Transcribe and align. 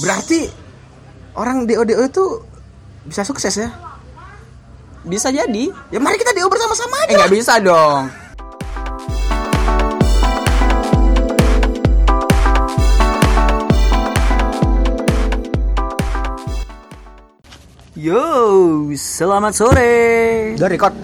Berarti 0.00 0.48
orang 1.36 1.68
DO 1.68 1.84
DO 1.84 2.02
itu 2.08 2.24
bisa 3.04 3.20
sukses 3.20 3.52
ya? 3.52 3.68
Bisa 5.04 5.28
jadi. 5.28 5.68
Ya 5.92 6.00
mari 6.00 6.16
kita 6.16 6.32
DO 6.32 6.48
bersama-sama 6.48 6.96
Eh 7.04 7.12
aja. 7.12 7.16
nggak 7.20 7.32
bisa 7.36 7.54
dong. 7.60 8.08
Yo, 18.00 18.24
selamat 18.96 19.52
sore. 19.52 19.92
Udah 20.56 20.70
record. 20.72 20.94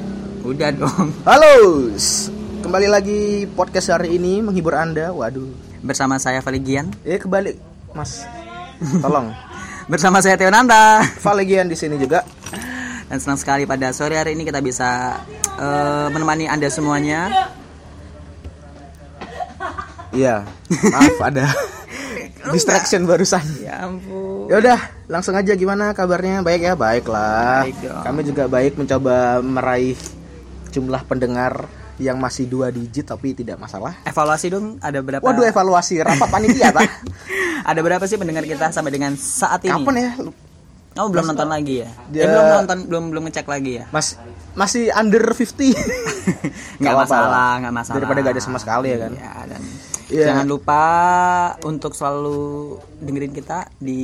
Udah 0.41 0.73
dong. 0.73 1.13
Halo. 1.29 1.93
Kembali 2.65 2.89
lagi 2.89 3.45
podcast 3.53 3.93
hari 3.93 4.17
ini 4.17 4.41
menghibur 4.41 4.73
Anda. 4.73 5.13
Waduh. 5.13 5.53
Bersama 5.85 6.17
saya 6.17 6.41
Valigian. 6.41 6.89
Eh 7.05 7.21
kebalik, 7.21 7.61
Mas. 7.93 8.25
Tolong. 8.81 9.33
Bersama 9.93 10.19
saya 10.19 10.35
Theo 10.35 10.51
Nanta. 10.51 11.03
Valegian 11.23 11.71
di 11.71 11.79
sini 11.79 11.95
juga. 11.97 12.27
Dan 13.07 13.23
senang 13.23 13.39
sekali 13.39 13.63
pada 13.71 13.95
sore 13.95 14.19
hari 14.19 14.35
ini 14.35 14.43
kita 14.43 14.59
bisa 14.59 15.15
eh, 15.59 16.07
menemani 16.11 16.51
Anda 16.51 16.67
semuanya. 16.67 17.31
Iya. 20.11 20.43
Maaf 20.91 21.19
ada 21.23 21.47
distraction 22.55 23.07
barusan. 23.07 23.47
Ya 23.63 23.87
ampun. 23.87 24.51
Ya 24.51 24.59
udah, 24.59 24.79
langsung 25.07 25.39
aja 25.39 25.55
gimana 25.55 25.95
kabarnya? 25.95 26.43
Baik 26.43 26.67
ya, 26.67 26.75
baiklah. 26.75 27.67
Baik 27.67 27.79
dong. 27.83 28.03
Kami 28.03 28.21
juga 28.27 28.45
baik 28.51 28.73
mencoba 28.75 29.39
meraih 29.39 29.99
jumlah 30.75 31.03
pendengar 31.07 31.71
yang 31.97 32.17
masih 32.17 32.45
dua 32.45 32.69
digit 32.69 33.05
tapi 33.05 33.33
tidak 33.33 33.57
masalah. 33.57 33.97
Evaluasi 34.03 34.47
dong 34.49 34.77
ada 34.79 35.01
berapa? 35.01 35.23
Waduh, 35.23 35.45
evaluasi 35.45 35.97
rapat 35.99 36.29
panitia 36.29 36.69
tak? 36.71 36.85
ada 37.71 37.81
berapa 37.81 38.05
sih 38.05 38.17
pendengar 38.17 38.45
kita 38.45 38.69
sampai 38.69 38.93
dengan 38.93 39.17
saat 39.17 39.65
ini? 39.65 39.73
Kapan 39.73 39.95
ya? 39.97 40.11
Oh 40.97 41.13
belum 41.13 41.29
nonton 41.29 41.49
lagi 41.49 41.85
ya? 41.85 41.89
Dia- 42.09 42.25
Eh, 42.25 42.29
belum 42.29 42.47
nonton, 42.55 42.79
belum 42.89 43.05
belum 43.13 43.23
ngecek 43.29 43.47
lagi 43.47 43.73
ya? 43.81 43.85
Mas 43.93 44.17
masih 44.53 44.89
under 44.93 45.21
50. 45.21 45.77
Nggak 46.81 46.93
apa-apa 46.93 47.05
masalah, 47.05 47.29
lah. 47.29 47.53
nggak 47.61 47.75
masalah. 47.75 47.97
Daripada 48.01 48.19
gak 48.21 48.35
ada 48.37 48.43
sama 48.43 48.59
sekali 48.61 48.89
ya 48.93 48.99
kan. 49.05 49.13
Iya, 49.13 49.33
dan 49.47 49.63
Iya. 50.07 50.31
jangan 50.31 50.47
lupa 50.47 50.83
untuk 51.63 51.91
selalu 51.91 52.39
dengerin 53.01 53.33
kita 53.33 53.67
di 53.77 54.03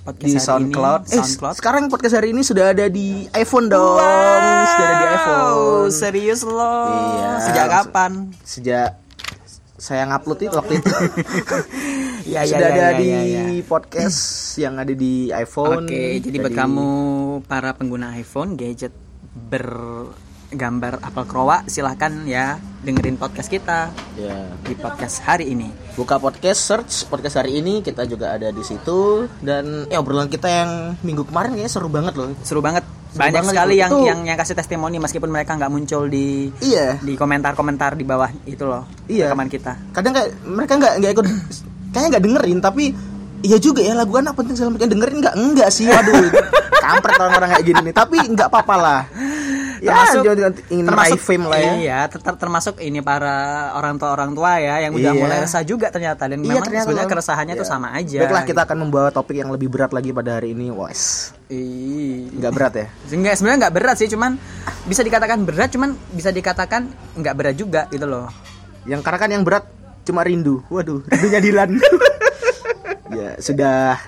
podcast 0.00 0.22
Di 0.24 0.32
hari 0.32 0.46
SoundCloud. 0.46 1.00
Ini, 1.02 1.10
Eh, 1.10 1.18
SoundCloud. 1.18 1.54
sekarang 1.58 1.82
podcast 1.86 2.14
hari 2.14 2.30
ini 2.30 2.42
sudah 2.42 2.70
ada 2.70 2.86
di 2.86 3.26
iPhone 3.32 3.66
dong. 3.66 3.98
Sudah 3.98 4.86
ada 4.86 4.96
di 4.96 5.06
iPhone. 5.10 5.90
serius 5.90 6.40
loh. 6.42 6.86
Iya. 6.88 7.30
Sejak 7.42 7.66
kapan? 7.68 8.12
Sejak 8.40 8.90
saya 9.74 10.06
ngupload 10.06 10.38
itu 10.40 10.54
waktu 10.54 10.74
itu. 10.78 10.94
Iya, 12.22 12.40
iya, 12.46 12.54
sudah 12.54 12.62
iya, 12.62 12.70
ada 12.70 12.86
iya, 12.86 12.90
di 12.94 13.06
iya, 13.08 13.22
iya. 13.50 13.62
podcast 13.66 14.20
yang 14.54 14.78
ada 14.78 14.94
di 14.94 15.26
iPhone. 15.28 15.84
Oke, 15.84 16.22
jadi 16.22 16.36
buat 16.38 16.54
Tadi- 16.54 16.60
kamu 16.62 16.88
para 17.44 17.74
pengguna 17.74 18.14
iPhone 18.14 18.54
gadget 18.54 18.94
bergambar 20.52 21.00
apel 21.00 21.24
kroa, 21.24 21.64
silahkan 21.64 22.12
ya 22.28 22.60
dengerin 22.84 23.16
podcast 23.16 23.48
kita 23.48 23.88
ya 24.20 24.52
di 24.60 24.76
podcast 24.76 25.24
hari 25.24 25.48
ini. 25.48 25.72
buka 25.94 26.20
podcast 26.20 26.60
search 26.60 26.92
podcast 27.08 27.40
hari 27.40 27.56
ini 27.56 27.80
kita 27.80 28.04
juga 28.04 28.36
ada 28.36 28.52
di 28.52 28.60
situ 28.60 29.24
dan 29.40 29.88
ya 29.88 29.96
obrolan 29.96 30.28
kita 30.28 30.44
yang 30.44 30.70
minggu 31.00 31.24
kemarin 31.24 31.56
kayaknya 31.56 31.72
seru 31.72 31.88
banget 31.88 32.12
loh 32.12 32.36
Seru 32.44 32.60
banget. 32.60 32.84
Seru 33.12 33.20
Banyak 33.22 33.32
banget 33.34 33.52
sekali 33.52 33.74
itu. 33.74 33.80
yang 33.80 33.92
yang 34.02 34.20
yang 34.26 34.36
kasih 34.36 34.52
testimoni 34.52 34.96
meskipun 34.98 35.28
mereka 35.28 35.56
nggak 35.56 35.68
muncul 35.68 36.04
di 36.04 36.52
iya 36.60 36.96
di 36.98 37.16
komentar-komentar 37.16 37.96
di 37.96 38.04
bawah 38.04 38.28
itu 38.44 38.64
loh. 38.64 38.84
Iya. 39.08 39.32
Rekaman 39.32 39.48
kita. 39.48 39.72
kadang 39.92 40.12
kayak 40.12 40.28
mereka 40.44 40.72
nggak 40.76 40.92
nggak 41.00 41.12
ikut 41.16 41.26
kayaknya 41.92 42.08
nggak 42.10 42.24
dengerin 42.24 42.58
tapi 42.60 42.84
iya 43.40 43.56
juga 43.56 43.80
ya 43.80 43.94
lagu 43.94 44.12
anak 44.16 44.36
penting 44.36 44.52
segala 44.52 44.76
macam 44.76 44.88
dengerin 44.90 45.16
nggak 45.18 45.34
enggak 45.34 45.68
sih 45.68 45.88
waduh 45.88 46.12
kampret 46.84 47.14
orang-orang 47.16 47.48
kayak 47.52 47.64
gini 47.64 47.80
nih 47.84 47.94
tapi 47.94 48.16
nggak 48.18 48.48
apa-apa 48.48 48.74
lah 48.74 49.00
termasuk 49.82 50.22
jangan 50.22 50.54
ingin 50.68 50.84
meraih 50.86 51.18
fame 51.18 51.44
lah 51.44 51.58
ya 51.58 51.72
Iya, 51.74 51.98
ter- 52.06 52.22
ter- 52.22 52.38
termasuk 52.38 52.74
ini 52.78 53.00
para 53.00 53.34
orang 53.74 53.98
tua 53.98 54.10
orang 54.10 54.30
tua 54.30 54.56
ya 54.56 54.78
yang 54.80 54.92
udah 54.92 55.10
Iya. 55.10 55.18
mulai 55.18 55.38
resah 55.40 55.62
juga 55.62 55.90
ternyata 55.90 56.24
dan 56.24 56.38
Iya, 56.38 56.46
memang 56.48 56.62
ternyata 56.62 56.84
sebenarnya 56.86 57.10
keresahannya 57.10 57.54
tuh 57.54 57.66
Iya. 57.66 57.72
sama 57.72 57.88
aja. 57.92 58.18
baiklah 58.22 58.44
kita 58.44 58.60
akan 58.62 58.76
membawa 58.78 59.08
topik 59.08 59.36
yang 59.36 59.50
lebih 59.50 59.66
berat 59.66 59.90
lagi 59.90 60.10
pada 60.10 60.38
hari 60.38 60.52
ini 60.52 60.70
wes 60.70 61.34
Ih. 61.48 62.30
nggak 62.32 62.52
berat 62.52 62.72
ya 62.74 62.86
Enggak 63.10 63.34
sebenarnya 63.36 63.58
nggak 63.66 63.74
berat 63.74 63.96
sih, 63.96 64.08
cuman 64.08 64.38
bisa 64.82 65.02
dikatakan 65.02 65.38
berat, 65.42 65.68
cuman 65.68 65.90
bisa 66.10 66.30
dikatakan 66.30 66.82
nggak 67.14 67.34
berat 67.34 67.54
juga 67.54 67.84
gitu 67.88 68.04
loh. 68.04 68.30
Yang 68.82 69.00
karena 69.02 69.18
kan 69.18 69.30
yang 69.30 69.42
berat 69.42 69.64
cuma 70.02 70.22
rindu. 70.22 70.64
Waduh, 70.66 71.04
rindunya 71.06 71.38
Dilan. 71.38 71.70
ya, 73.14 73.30
sudah 73.38 74.00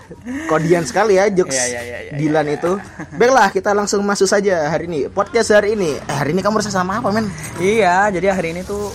kodian 0.49 0.85
sekali 0.89 1.17
ya 1.21 1.29
jokes 1.29 1.55
Iya, 1.55 1.65
iya, 1.69 1.83
iya, 1.83 1.99
iya, 2.09 2.13
Dilan 2.17 2.47
itu. 2.49 2.73
Baiklah, 3.15 3.49
kita 3.53 3.71
langsung 3.77 4.01
masuk 4.03 4.29
saja 4.29 4.69
hari 4.69 4.89
ini. 4.89 5.07
Podcast 5.13 5.53
hari 5.53 5.77
ini. 5.79 5.97
Eh, 6.01 6.17
hari 6.17 6.33
ini 6.33 6.41
kamu 6.41 6.61
rasa 6.61 6.73
sama 6.73 6.99
apa, 6.99 7.13
men? 7.13 7.29
Iya, 7.61 8.11
jadi 8.11 8.35
hari 8.35 8.57
ini 8.57 8.67
tuh 8.67 8.91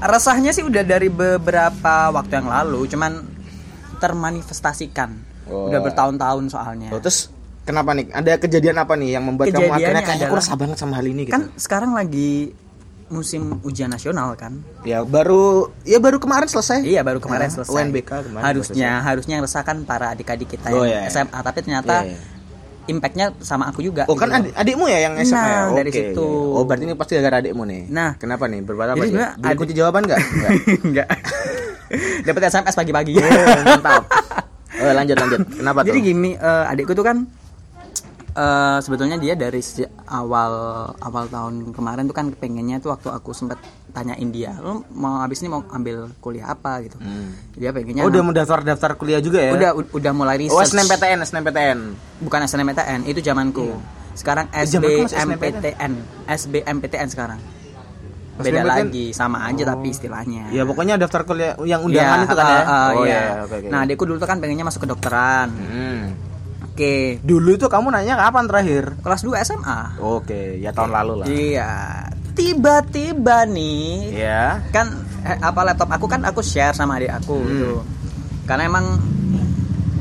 resahnya 0.00 0.52
sih 0.52 0.64
udah 0.64 0.82
dari 0.84 1.08
beberapa 1.08 2.10
waktu 2.12 2.32
yang 2.42 2.48
lalu, 2.48 2.86
cuman 2.90 3.12
termanifestasikan. 3.98 5.10
Oh. 5.46 5.70
Udah 5.70 5.80
bertahun-tahun 5.80 6.44
soalnya. 6.50 6.90
Oh, 6.92 7.00
terus 7.00 7.30
kenapa 7.62 7.94
nih? 7.94 8.10
Ada 8.12 8.38
kejadian 8.38 8.76
apa 8.82 8.94
nih 8.98 9.16
yang 9.16 9.24
membuat 9.24 9.54
kamu 9.54 9.72
akhirnya 9.72 10.02
kayaknya 10.02 10.26
aku 10.28 10.36
resah 10.36 10.56
banget 10.58 10.76
sama 10.78 10.98
hal 10.98 11.06
ini 11.06 11.22
gitu? 11.26 11.34
Kan 11.34 11.54
sekarang 11.54 11.94
lagi 11.94 12.52
musim 13.08 13.62
ujian 13.62 13.86
nasional 13.86 14.34
kan? 14.34 14.58
ya 14.82 15.00
baru 15.00 15.70
ya 15.82 15.96
baru 15.96 16.18
kemarin 16.18 16.44
selesai. 16.44 16.82
Iya, 16.82 17.00
baru 17.00 17.18
kemarin 17.18 17.46
Nah, 17.46 17.54
selesai. 17.54 17.72
UNBK 17.72 18.10
kemarin 18.24 18.42
Harusnya 18.44 18.90
harusnya 19.00 19.34
yang 19.34 19.44
resah 19.44 19.62
kan 19.62 19.82
para 19.82 20.10
adik-adik 20.10 20.48
kita 20.48 20.68
Oh, 20.68 20.82
yang 20.82 21.02
iya. 21.02 21.08
SMA, 21.08 21.38
tapi 21.38 21.58
ternyata 21.60 22.02
Iya, 22.02 22.12
iya. 22.12 22.18
impactnya 22.86 23.26
sama 23.40 23.66
aku 23.66 23.78
juga. 23.80 24.06
Oh 24.06 24.14
kan 24.14 24.26
gitu. 24.28 24.38
adik, 24.40 24.52
adikmu 24.56 24.84
ya 24.86 24.98
yang 25.00 25.14
SMA 25.20 25.38
ya? 25.38 25.54
Nah, 25.64 25.66
dari 25.72 25.88
Oke, 25.88 25.98
situ. 26.04 26.22
iya. 26.24 26.50
Oh 26.52 26.62
berarti 26.62 26.82
ini 26.84 26.94
pasti 26.94 27.12
gara-gara 27.14 27.36
adikmu 27.40 27.62
nih. 27.64 27.82
Nah. 27.88 28.10
kenapa 28.16 28.44
nih? 28.44 28.60
Berbuat 28.60 28.88
apa 28.88 28.98
Beli 29.00 29.14
adik- 29.14 29.54
kunci 29.56 29.72
jawaban 29.72 30.02
nggak? 30.02 30.18
Nggak. 30.36 30.52
Enggak. 30.82 31.08
Dapat 32.22 32.40
SMS 32.48 32.74
pagi-pagi. 32.74 33.12
Oh, 33.16 33.30
mantap. 33.64 34.02
Oh, 34.76 34.92
lanjut 34.98 35.14
lanjut. 35.16 35.40
Kenapa 35.52 35.78
Jadi 35.82 35.94
tuh? 35.94 36.04
gini, 36.04 36.30
eh, 36.34 36.64
adikku 36.66 36.92
tuh 36.92 37.02
kan 37.02 37.22
eh, 38.36 38.78
sebetulnya 38.78 39.16
dia 39.16 39.32
dari 39.32 39.58
sejak 39.58 39.88
awal 40.06 40.52
awal 40.94 41.24
tahun 41.26 41.72
kemarin 41.72 42.04
tuh 42.04 42.12
kan 42.12 42.28
pengennya 42.30 42.76
tuh 42.78 42.92
waktu 42.92 43.08
aku 43.08 43.32
sempat 43.32 43.56
tanyain 43.90 44.28
dia, 44.28 44.52
lo 44.56 44.84
mau 44.92 45.18
habis 45.18 45.40
ini 45.40 45.48
mau 45.48 45.64
ambil 45.66 46.12
kuliah 46.18 46.46
apa 46.48 46.84
gitu. 46.84 47.00
Dia 47.54 47.72
pengennya 47.72 48.04
Oh, 48.04 48.08
udah 48.08 48.20
mau 48.20 48.30
daftar-daftar 48.30 48.92
kuliah 48.94 49.18
juga 49.18 49.40
ya? 49.40 49.50
udah 49.50 49.70
udah 49.90 50.12
mulai 50.12 50.36
Oh, 50.44 50.60
research. 50.60 50.70
SNMPTN, 50.70 51.18
SNMPTN. 51.22 51.78
Bukan 52.20 52.40
SNMPTN, 52.42 53.00
itu 53.04 53.18
zamanku. 53.20 53.72
Sekarang 54.12 54.48
Eh, 54.50 54.64
SBMPTN, 54.64 55.92
SBMPTN 56.26 57.08
sekarang. 57.08 57.40
Beda 58.36 58.44
SBMPTN? 58.60 58.68
lagi, 58.68 59.04
sama 59.10 59.38
aja 59.42 59.64
tapi 59.66 59.88
istilahnya. 59.88 60.52
Ya, 60.52 60.62
pokoknya 60.62 60.96
daftar 60.96 61.24
kuliah 61.24 61.56
yang 61.62 61.80
undangan 61.80 62.18
Iya, 62.18 62.24
itu 62.24 62.34
kan 62.34 62.44
ya. 62.44 62.52
eh, 62.52 62.60
eh, 62.60 62.88
oh 62.92 63.02
iya. 63.02 63.20
oke 63.40 63.54
oke. 63.56 63.68
Nah, 63.68 63.80
adikku 63.80 64.04
dulu 64.04 64.16
tuh 64.16 64.28
kan 64.28 64.36
pengennya 64.36 64.60
masuk 64.62 64.84
kedokteran. 64.84 65.48
Hmm. 65.52 66.04
Oke, 66.76 67.16
Dulu 67.24 67.56
itu 67.56 67.72
kamu 67.72 67.88
nanya 67.88 68.20
kapan 68.20 68.44
terakhir? 68.44 69.00
kelas 69.00 69.24
2 69.24 69.40
SMA. 69.40 69.96
Oke, 69.96 70.60
ya 70.60 70.76
tahun 70.76 70.92
lalu 70.92 71.12
lah. 71.16 71.26
Iya. 71.26 71.72
Tiba-tiba 72.36 73.48
nih, 73.48 74.12
Iya. 74.12 74.60
kan 74.68 74.92
eh, 75.24 75.40
apa 75.40 75.64
laptop 75.64 75.88
aku 75.88 76.04
kan 76.04 76.20
aku 76.20 76.44
share 76.44 76.76
sama 76.76 77.00
adik 77.00 77.16
aku 77.16 77.32
Hmm. 77.32 77.48
gitu. 77.48 77.72
Karena 78.44 78.68
emang 78.68 79.00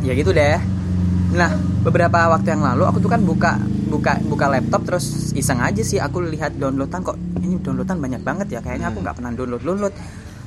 ya 0.03 0.11
gitu 0.11 0.29
deh. 0.29 0.59
Nah, 1.31 1.55
beberapa 1.79 2.27
waktu 2.27 2.51
yang 2.51 2.67
lalu 2.67 2.83
aku 2.83 2.99
tuh 2.99 3.07
kan 3.07 3.23
buka 3.23 3.55
buka 3.87 4.19
buka 4.21 4.51
laptop 4.51 4.83
terus 4.83 5.31
iseng 5.31 5.63
aja 5.63 5.79
sih 5.79 5.95
aku 5.95 6.27
lihat 6.27 6.59
downloadan 6.59 6.99
kok 7.01 7.15
ini 7.39 7.55
downloadan 7.57 8.03
banyak 8.03 8.19
banget 8.19 8.47
ya 8.49 8.59
kayaknya 8.59 8.91
Hmm. 8.91 8.99
aku 8.99 8.99
nggak 8.99 9.15
pernah 9.15 9.31
download 9.31 9.63
download. 9.63 9.93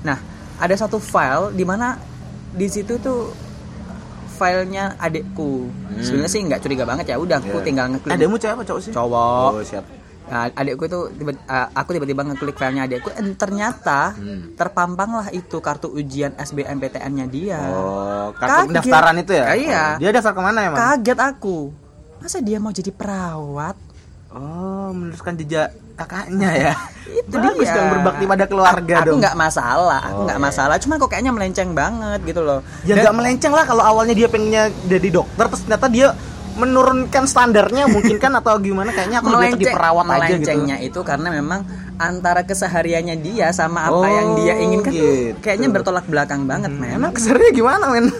Nah, 0.04 0.20
ada 0.60 0.76
satu 0.76 1.00
file 1.00 1.56
di 1.56 1.64
mana 1.64 1.96
di 2.50 2.68
situ 2.68 3.00
tuh 3.00 3.32
filenya 4.38 4.94
adikku. 4.96 5.66
Sebenarnya 5.98 6.30
sih 6.30 6.40
nggak 6.40 6.60
curiga 6.60 6.84
banget 6.84 7.04
ya. 7.08 7.16
Udah 7.16 7.36
aku 7.36 7.50
Hmm. 7.50 7.56
Iya. 7.56 7.66
tinggal 7.66 7.86
ngeklik 7.90 8.14
Adikmu 8.14 8.36
cewek 8.36 8.54
apa 8.54 8.62
cowok 8.64 8.80
sih? 8.80 8.92
cowok. 8.94 9.50
Oh, 9.50 9.62
siap. 9.62 9.84
Nah, 10.28 10.44
adikku 10.52 10.84
itu 10.84 11.00
tiba, 11.10 11.32
uh, 11.42 11.68
aku 11.72 11.90
tiba-tiba 11.90 12.20
ngeklik 12.22 12.54
filenya 12.54 12.84
adikku, 12.84 13.08
dan 13.10 13.32
ternyata 13.34 14.12
Hmm. 14.12 14.52
terpampang 14.54 15.10
lah 15.10 15.28
itu 15.30 15.56
kartu 15.58 15.88
ujian 15.88 16.36
SBMPTN-nya 16.36 17.26
dia. 17.26 17.58
Oh, 17.66 18.28
kartu 18.32 18.52
Kaget. 18.54 18.68
pendaftaran 18.70 19.16
itu 19.18 19.32
ya? 19.32 19.44
Iya. 19.50 19.84
Oh, 19.90 19.98
dia 19.98 20.10
daftar 20.12 20.32
ke 20.32 20.42
mana 20.42 20.58
emang? 20.62 20.78
Kaget 20.78 21.18
aku. 21.18 21.72
Masa 22.18 22.38
dia 22.38 22.58
mau 22.58 22.70
jadi 22.70 22.92
perawat? 22.92 23.76
Oh, 24.28 24.92
meneruskan 24.92 25.34
jejak 25.34 25.72
kakaknya 25.98 26.50
ya. 26.54 26.72
Itu 27.18 27.34
Bagus 27.34 27.64
dia. 27.64 27.74
dong 27.74 27.88
berbakti 27.90 28.24
pada 28.24 28.44
keluarga 28.44 28.94
aku 28.96 29.06
dong. 29.08 29.18
nggak 29.18 29.34
masalah, 29.34 30.00
aku 30.02 30.14
Oh, 30.14 30.24
nggak 30.24 30.38
iya. 30.38 30.46
masalah. 30.46 30.76
Cuman 30.76 30.96
kok 30.96 31.08
kayaknya 31.08 31.32
melenceng 31.32 31.70
banget 31.72 32.20
gitu 32.22 32.40
loh. 32.40 32.60
Ya 32.82 32.94
nggak 32.96 33.14
melenceng 33.14 33.50
lah 33.50 33.64
kalau 33.64 33.82
awalnya 33.82 34.14
dia 34.14 34.28
pengennya 34.28 34.70
jadi 34.86 35.08
dokter 35.10 35.44
terus 35.46 35.62
ternyata 35.64 35.88
dia 35.88 36.08
menurunkan 36.54 37.22
standarnya 37.24 37.86
mungkin 37.86 38.18
kan 38.18 38.34
atau 38.34 38.58
gimana 38.58 38.90
kayaknya 38.90 39.22
aku 39.22 39.30
lebih 39.30 39.62
jadi 39.62 39.64
perawat 39.70 40.02
aja 40.02 40.10
gitu. 40.10 40.18
melencengnya 40.18 40.76
itu 40.80 41.00
karena 41.02 41.28
memang 41.30 41.60
antara 41.96 42.42
kesehariannya 42.42 43.14
dia 43.16 43.50
sama 43.52 43.86
apa 43.86 43.94
Oh, 43.94 44.02
yang 44.04 44.28
dia 44.34 44.58
inginkan 44.58 44.90
tuh 44.90 44.98
gitu. 44.98 45.38
kayaknya 45.38 45.70
bertolak 45.70 46.02
belakang 46.04 46.50
banget 46.50 46.70
men 46.72 46.98
Emang 46.98 47.14
gimana 47.54 47.86
men? 47.88 48.10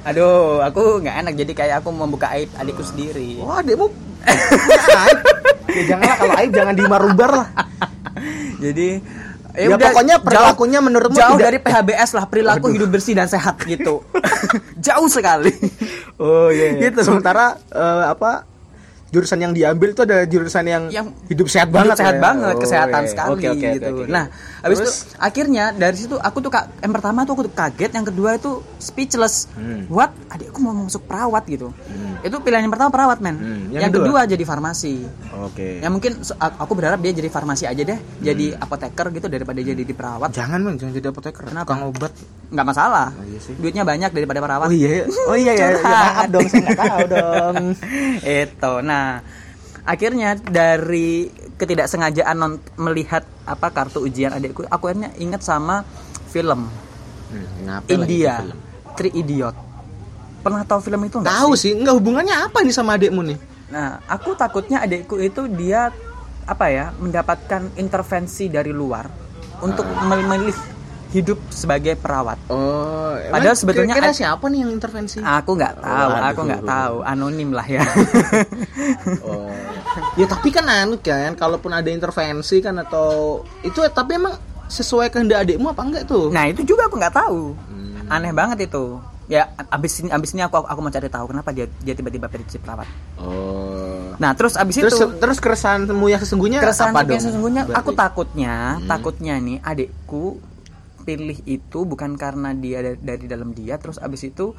Aduh, 0.00 0.60
aku 0.60 1.00
nggak 1.00 1.16
enak 1.18 1.34
jadi 1.34 1.52
kayak 1.54 1.76
aku 1.80 1.88
membuka 1.90 2.28
aib 2.30 2.48
adikku 2.56 2.80
sendiri. 2.80 3.40
Wah, 3.40 3.60
adekmu 3.60 3.88
aib. 3.88 5.18
Ya 5.70 5.82
janganlah 5.86 6.16
kalau 6.16 6.34
aib 6.38 6.50
jangan 6.50 6.74
dimarubar 6.74 7.30
lah. 7.32 7.48
Jadi 8.58 8.88
Ya, 9.50 9.66
pokoknya 9.74 10.22
perilakunya 10.22 10.78
jauh, 10.78 10.86
menurutmu 10.86 11.18
jauh 11.18 11.34
tidak- 11.34 11.46
dari 11.50 11.58
PHBS 11.58 12.10
lah 12.14 12.24
perilaku 12.30 12.70
hidup 12.70 12.86
bersih 12.86 13.18
dan 13.18 13.26
sehat 13.26 13.58
gitu. 13.66 13.98
jauh 14.86 15.10
sekali. 15.10 15.50
Oh 16.22 16.54
iya. 16.54 16.78
iya. 16.78 16.86
Gitu. 16.86 17.02
Sementara 17.02 17.58
eh, 17.66 18.04
apa 18.14 18.46
jurusan 19.10 19.38
yang 19.38 19.52
diambil 19.52 19.90
itu 19.90 20.02
ada 20.02 20.22
jurusan 20.22 20.64
yang, 20.64 20.82
Yang 20.86 21.06
hidup 21.26 21.46
sehat 21.46 21.66
Hidup 21.66 21.76
banget 21.82 21.96
sehat 21.98 22.14
ya. 22.14 22.22
banget, 22.22 22.54
Oh, 22.54 22.60
kesehatan 22.62 23.02
iya. 23.02 23.10
sekali 23.10 23.30
Oke, 23.30 23.46
oke, 23.46 23.58
oke, 23.58 23.68
gitu. 23.74 23.90
oke. 23.92 24.04
Nah, 24.06 24.24
habis 24.60 24.78
itu 24.78 24.90
akhirnya 25.18 25.64
dari 25.72 25.96
situ 25.98 26.14
aku 26.14 26.38
tuh 26.38 26.50
yang 26.78 26.92
pertama 26.92 27.18
tuh 27.22 27.32
aku 27.34 27.42
tuh 27.44 27.54
kaget, 27.54 27.90
yang 27.90 28.06
kedua 28.06 28.30
itu 28.34 28.50
speechless. 28.78 29.50
Hmm. 29.52 29.90
What? 29.90 30.14
Adikku 30.30 30.58
mau 30.58 30.70
masuk 30.72 31.02
perawat 31.04 31.42
gitu. 31.44 31.74
Itu 32.20 32.38
pilihan 32.38 32.62
yang 32.62 32.70
pertama 32.70 32.88
perawat, 32.88 33.18
men. 33.18 33.34
Hmm, 33.34 33.60
Yang, 33.68 33.82
yang 33.82 33.92
kedua? 33.92 34.06
kedua? 34.22 34.30
jadi 34.30 34.44
farmasi. 34.46 34.94
Oke. 35.42 35.82
Ya 35.82 35.88
mungkin 35.90 36.22
so- 36.22 36.38
aku 36.38 36.72
berharap 36.72 37.02
dia 37.02 37.10
jadi 37.10 37.26
farmasi 37.26 37.66
aja 37.66 37.82
deh, 37.82 37.98
jadi 38.20 38.54
apoteker 38.56 39.10
gitu 39.10 39.26
daripada 39.26 39.58
jadi 39.58 39.82
di 39.82 39.90
perawat. 39.90 40.30
Jangan 40.30 40.62
bang, 40.62 40.76
jangan 40.78 40.92
jadi 40.94 41.08
apoteker. 41.10 41.42
Kenapa? 41.50 41.66
Tukang 41.66 41.82
obat. 41.88 42.12
Nggak 42.50 42.66
masalah. 42.66 43.08
Oh, 43.14 43.26
iya 43.26 43.38
sih. 43.38 43.54
Duitnya 43.54 43.82
banyak 43.82 44.10
daripada 44.10 44.38
perawat. 44.38 44.66
Oh 44.68 44.74
iya, 44.74 45.06
oh 45.26 45.34
iya 45.34 45.52
ya, 45.54 45.66
ya, 45.74 45.82
maaf 45.82 46.26
dong, 46.28 46.46
saya 46.46 46.62
nggak 46.62 46.78
tahu 46.78 47.00
dong. 47.08 47.56
itu 48.46 48.72
nah 48.82 48.99
akhirnya 49.82 50.36
dari 50.36 51.28
ketidaksengajaan 51.54 52.36
non 52.36 52.52
melihat 52.76 53.24
apa 53.44 53.68
kartu 53.68 54.00
ujian 54.00 54.30
adikku 54.30 54.64
aku 54.64 54.84
akhirnya 54.86 55.10
ingat 55.16 55.40
sama 55.40 55.82
film 56.26 56.68
Hmm, 57.30 57.46
India 57.86 58.42
film? 58.42 58.58
Three 58.94 59.14
Idiot 59.14 59.54
pernah 60.40 60.64
tahu 60.64 60.80
film 60.80 60.98
itu 61.04 61.16
nggak 61.16 61.30
Tahu 61.30 61.52
sih? 61.54 61.72
nggak 61.74 61.94
hubungannya 61.94 62.36
apa 62.42 62.58
nih 62.60 62.72
sama 62.72 62.96
adekmu 62.96 63.22
nih? 63.22 63.38
nah 63.70 64.02
aku 64.04 64.34
takutnya 64.34 64.82
adikku 64.82 65.14
itu 65.16 65.46
dia 65.46 65.94
apa 66.42 66.66
ya 66.66 66.90
mendapatkan 66.92 67.70
intervensi 67.76 68.48
dari 68.48 68.72
luar 68.72 69.06
untuk 69.60 69.86
Ah. 69.86 70.10
memilih 70.10 70.56
hidup 71.10 71.38
sebagai 71.48 71.94
perawat 71.94 72.38
Oh, 72.46 73.14
Padahal 73.28 73.52
sebetulnya 73.52 73.92
kira 73.92 74.10
siapa 74.10 74.46
nih 74.46 74.62
yang 74.62 74.70
intervensi? 74.70 75.18
aku 75.18 75.50
nggak 75.52 75.74
tahu 75.78 76.08
Waduh. 76.08 76.28
aku 76.28 76.40
nggak 76.44 76.62
tahu 76.64 76.96
anonim 77.02 77.50
lah 77.50 77.66
ya 77.66 77.82
Oh. 79.20 79.50
ya 80.14 80.24
tapi 80.24 80.48
kan 80.48 80.64
anu 80.64 80.96
kan, 80.96 81.34
kalaupun 81.34 81.70
ada 81.70 81.88
intervensi 81.88 82.58
kan 82.58 82.78
atau 82.78 83.42
itu 83.60 83.82
tapi 83.88 84.16
emang 84.16 84.34
sesuai 84.66 85.10
kehendak 85.10 85.42
adikmu 85.42 85.66
apa 85.68 85.82
enggak 85.82 86.04
tuh? 86.06 86.30
Nah 86.30 86.46
itu 86.46 86.62
juga 86.64 86.86
aku 86.86 86.94
nggak 86.94 87.16
tahu. 87.16 87.58
Hmm. 87.58 88.06
Aneh 88.08 88.30
banget 88.30 88.70
itu. 88.70 89.02
Ya 89.26 89.46
abis 89.68 89.98
ini 90.00 90.10
abis 90.10 90.30
ini 90.32 90.42
aku 90.42 90.58
aku 90.58 90.78
mau 90.78 90.90
cari 90.90 91.06
tahu 91.06 91.26
kenapa 91.28 91.50
dia 91.50 91.66
dia 91.76 91.90
tiba-tiba 91.92 92.26
jadi 92.26 92.42
perawat. 92.56 92.86
Oh. 93.16 94.14
Nah 94.16 94.30
terus 94.32 94.54
abis 94.54 94.74
Terus 94.76 94.94
itu 94.94 95.06
terus 95.16 95.38
keresahanmu 95.38 96.06
yang 96.06 96.18
sesungguhnya 96.18 96.58
keresahan 96.60 96.90
apa 96.92 97.02
yang 97.04 97.10
dong? 97.12 97.22
sesungguhnya 97.24 97.62
Berarti- 97.64 97.78
aku 97.80 97.90
takutnya 97.92 98.54
Hmm. 98.76 98.86
takutnya 98.86 99.34
nih 99.38 99.58
adikku 99.60 100.24
pilih 101.10 101.42
itu 101.42 101.82
bukan 101.82 102.14
karena 102.14 102.54
dia 102.54 102.78
da- 102.80 103.00
dari 103.02 103.26
dalam 103.26 103.50
dia 103.50 103.74
terus 103.76 103.98
abis 103.98 104.22
itu 104.24 104.54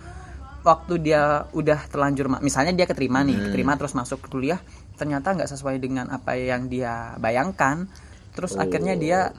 waktu 0.62 1.00
dia 1.00 1.48
udah 1.56 1.88
terlanjur 1.88 2.28
misalnya 2.40 2.76
dia 2.76 2.84
keterima 2.84 3.24
nih 3.24 3.34
Hmm. 3.34 3.46
keterima 3.48 3.80
terus 3.80 3.96
masuk 3.96 4.28
kuliah 4.28 4.60
ternyata 5.00 5.32
nggak 5.32 5.48
sesuai 5.48 5.80
dengan 5.80 6.12
apa 6.12 6.36
yang 6.36 6.68
dia 6.68 7.16
bayangkan 7.18 7.88
terus 8.36 8.54
Oh. 8.54 8.62
akhirnya 8.62 8.94
dia 8.94 9.32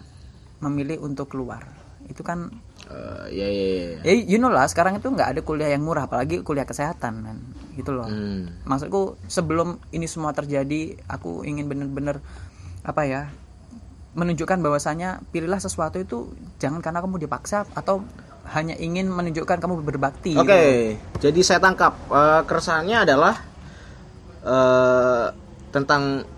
memilih 0.58 0.98
untuk 0.98 1.28
keluar 1.28 1.68
itu 2.08 2.24
kan 2.24 2.48
Eh, 2.82 3.26
ya 3.30 3.46
ya 3.46 3.66
ya. 3.70 3.90
Ya, 4.02 4.12
you 4.26 4.36
know 4.36 4.50
lah, 4.50 4.66
sekarang 4.66 4.98
itu 4.98 5.06
nggak 5.06 5.28
ada 5.32 5.40
kuliah 5.40 5.70
yang 5.70 5.80
murah, 5.80 6.10
apalagi 6.10 6.42
kuliah 6.42 6.66
kesehatan, 6.66 7.14
kan, 7.22 7.38
gitu 7.72 7.94
loh. 7.94 8.04
Hmm. 8.04 8.58
Maksudku 8.66 9.22
sebelum 9.30 9.78
ini 9.94 10.04
semua 10.04 10.34
terjadi, 10.34 10.98
aku 11.06 11.46
ingin 11.46 11.70
bener-bener 11.70 12.18
apa 12.82 13.06
ya, 13.06 13.30
menunjukkan 14.12 14.60
bahwasanya 14.60 15.24
pilihlah 15.32 15.56
sesuatu 15.56 15.96
itu 15.96 16.36
jangan 16.60 16.84
karena 16.84 17.00
kamu 17.00 17.24
dipaksa 17.24 17.64
atau 17.72 18.04
hanya 18.52 18.76
ingin 18.76 19.08
menunjukkan 19.08 19.56
kamu 19.56 19.80
berbakti. 19.80 20.36
Oke, 20.36 20.44
gitu. 20.52 21.28
jadi 21.28 21.40
saya 21.40 21.60
tangkap 21.64 21.96
eh, 22.12 22.42
keresahannya 22.44 22.98
adalah 23.08 23.34
eh 24.42 25.26
tentang 25.72 26.28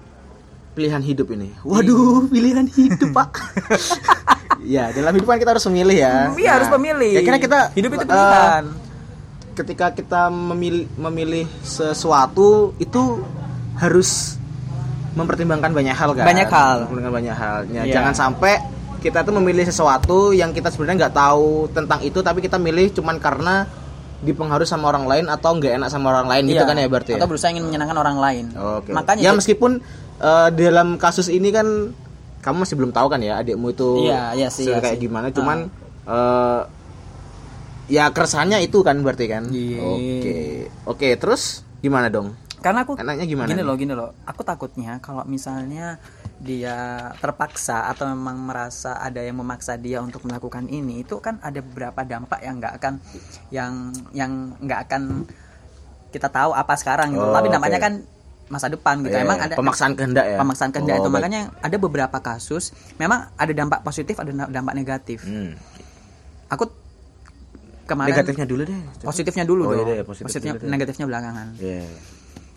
pilihan 0.78 1.02
hidup 1.02 1.34
ini. 1.34 1.50
Waduh, 1.66 2.26
pilihan 2.34 2.66
hidup 2.70 3.10
pak. 3.10 3.42
ya 4.74 4.94
dalam 4.94 5.10
hidup 5.14 5.26
kan 5.26 5.38
kita 5.42 5.50
harus 5.58 5.66
memilih 5.66 5.96
ya. 5.98 6.14
Iya 6.34 6.50
harus 6.62 6.70
memilih. 6.78 7.10
Ya 7.18 7.22
kira 7.26 7.38
kita 7.42 7.58
hidup 7.74 7.90
itu 7.98 8.04
eh, 8.06 8.10
pilihan. 8.10 8.64
ketika 9.54 9.86
kita 9.94 10.22
memilih 10.30 10.86
memilih 10.98 11.46
sesuatu 11.62 12.74
itu 12.78 13.22
harus 13.78 14.38
mempertimbangkan 15.14 15.70
banyak 15.70 15.94
hal 15.94 16.10
kan. 16.12 16.24
Banyak 16.26 16.48
hal. 16.48 16.76
Mempertimbangkan 16.84 17.14
banyak 17.14 17.36
halnya. 17.36 17.80
Iya. 17.86 17.94
Jangan 17.94 18.14
sampai 18.14 18.54
kita 18.98 19.20
tuh 19.20 19.36
memilih 19.36 19.62
sesuatu 19.62 20.32
yang 20.32 20.50
kita 20.50 20.68
sebenarnya 20.68 21.06
nggak 21.06 21.14
tahu 21.14 21.68
tentang 21.70 22.00
itu 22.00 22.18
tapi 22.18 22.40
kita 22.40 22.56
milih 22.56 22.88
cuman 22.90 23.20
karena 23.20 23.68
dipengaruhi 24.24 24.64
sama 24.64 24.88
orang 24.88 25.04
lain 25.04 25.28
atau 25.28 25.52
nggak 25.52 25.76
enak 25.76 25.88
sama 25.92 26.08
orang 26.08 26.24
lain 26.26 26.48
gitu 26.48 26.64
Iya. 26.64 26.70
kan 26.72 26.76
ya 26.80 26.88
berarti 26.88 27.10
ya? 27.12 27.16
Atau 27.20 27.28
berusaha 27.28 27.52
ingin 27.52 27.68
menyenangkan 27.68 27.98
orang 28.00 28.16
lain. 28.16 28.44
Oke. 28.56 28.90
Makanya 28.90 29.20
ya 29.20 29.30
meskipun 29.30 29.84
eh, 30.18 30.48
dalam 30.50 30.96
kasus 30.96 31.28
ini 31.28 31.52
kan 31.52 31.92
kamu 32.40 32.56
masih 32.64 32.76
belum 32.76 32.92
tahu 32.92 33.06
kan 33.08 33.20
ya 33.20 33.38
adikmu 33.38 33.70
itu 33.70 34.08
Iya, 34.08 34.32
iya 34.34 34.48
sih, 34.48 34.64
iya 34.64 34.80
kayak 34.80 34.96
sih. 34.96 35.04
gimana 35.04 35.28
cuman 35.28 35.68
eh, 36.08 36.60
ya 37.92 38.08
keresahannya 38.08 38.64
itu 38.64 38.80
kan 38.80 38.96
berarti 39.04 39.28
kan. 39.28 39.44
Iya. 39.52 39.80
Oke. 39.84 40.36
Oke, 40.88 41.08
terus 41.20 41.60
gimana 41.84 42.08
dong? 42.08 42.32
Karena 42.64 42.80
aku 42.80 42.96
Enaknya 42.96 43.26
gimana 43.26 43.44
gini 43.46 43.60
nih? 43.60 43.66
loh 43.66 43.76
gini 43.76 43.92
loh 43.92 44.10
aku 44.24 44.40
takutnya 44.40 44.96
kalau 44.98 45.20
misalnya 45.24 46.00
dia 46.38 46.76
terpaksa 47.14 47.86
atau 47.86 48.08
memang 48.08 48.40
merasa 48.40 48.96
ada 48.96 49.20
yang 49.20 49.36
memaksa 49.36 49.76
dia 49.76 50.00
untuk 50.00 50.24
melakukan 50.24 50.64
ini 50.66 51.00
itu 51.00 51.16
kan 51.18 51.36
ada 51.38 51.60
beberapa 51.60 52.00
dampak 52.02 52.40
yang 52.40 52.56
nggak 52.56 52.74
akan 52.74 52.94
yang 53.50 53.72
yang 54.10 54.32
nggak 54.58 54.80
akan 54.82 55.28
kita 56.08 56.26
tahu 56.26 56.50
apa 56.52 56.72
sekarang 56.74 57.12
gitu 57.12 57.20
Oh, 57.22 57.30
tapi 57.30 57.48
dampaknya 57.48 57.76
oke. 57.76 57.84
kan 57.84 57.94
masa 58.46 58.68
depan 58.68 59.00
gitu 59.00 59.12
Iya, 59.12 59.22
emang 59.22 59.38
iya. 59.38 59.46
ada 59.46 59.54
Pemaksaan 59.54 59.92
kehendak 59.92 60.24
ya? 60.26 60.36
pemaksaan 60.36 60.70
kehendak 60.70 60.94
Oh, 60.94 61.00
itu 61.00 61.08
baik. 61.08 61.16
makanya 61.18 61.42
ada 61.58 61.76
beberapa 61.76 62.18
kasus 62.18 62.64
memang 62.94 63.28
ada 63.34 63.52
dampak 63.52 63.80
positif 63.82 64.16
ada 64.16 64.32
dampak 64.46 64.72
negatif 64.72 65.20
Hmm. 65.22 65.52
aku 66.46 66.68
kemarin 67.84 68.10
Negatifnya 68.10 68.46
dulu 68.46 68.62
deh. 68.64 68.80
coba. 68.96 69.06
positifnya 69.06 69.44
dulu 69.44 69.62
Oh, 69.62 69.70
dong 69.70 69.80
iya 69.82 69.84
deh, 69.94 69.96
positif 70.02 70.24
positifnya 70.26 70.52
dulu 70.54 70.60
deh. 70.60 70.70
negatifnya 70.70 71.06
belakangan 71.06 71.46
Iya. 71.58 71.84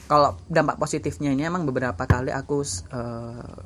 Kalau 0.07 0.39
dampak 0.47 0.75
positifnya 0.75 1.29
ini 1.29 1.43
emang 1.43 1.63
beberapa 1.63 2.03
kali 2.03 2.31
aku 2.31 2.63
eh, 2.89 3.59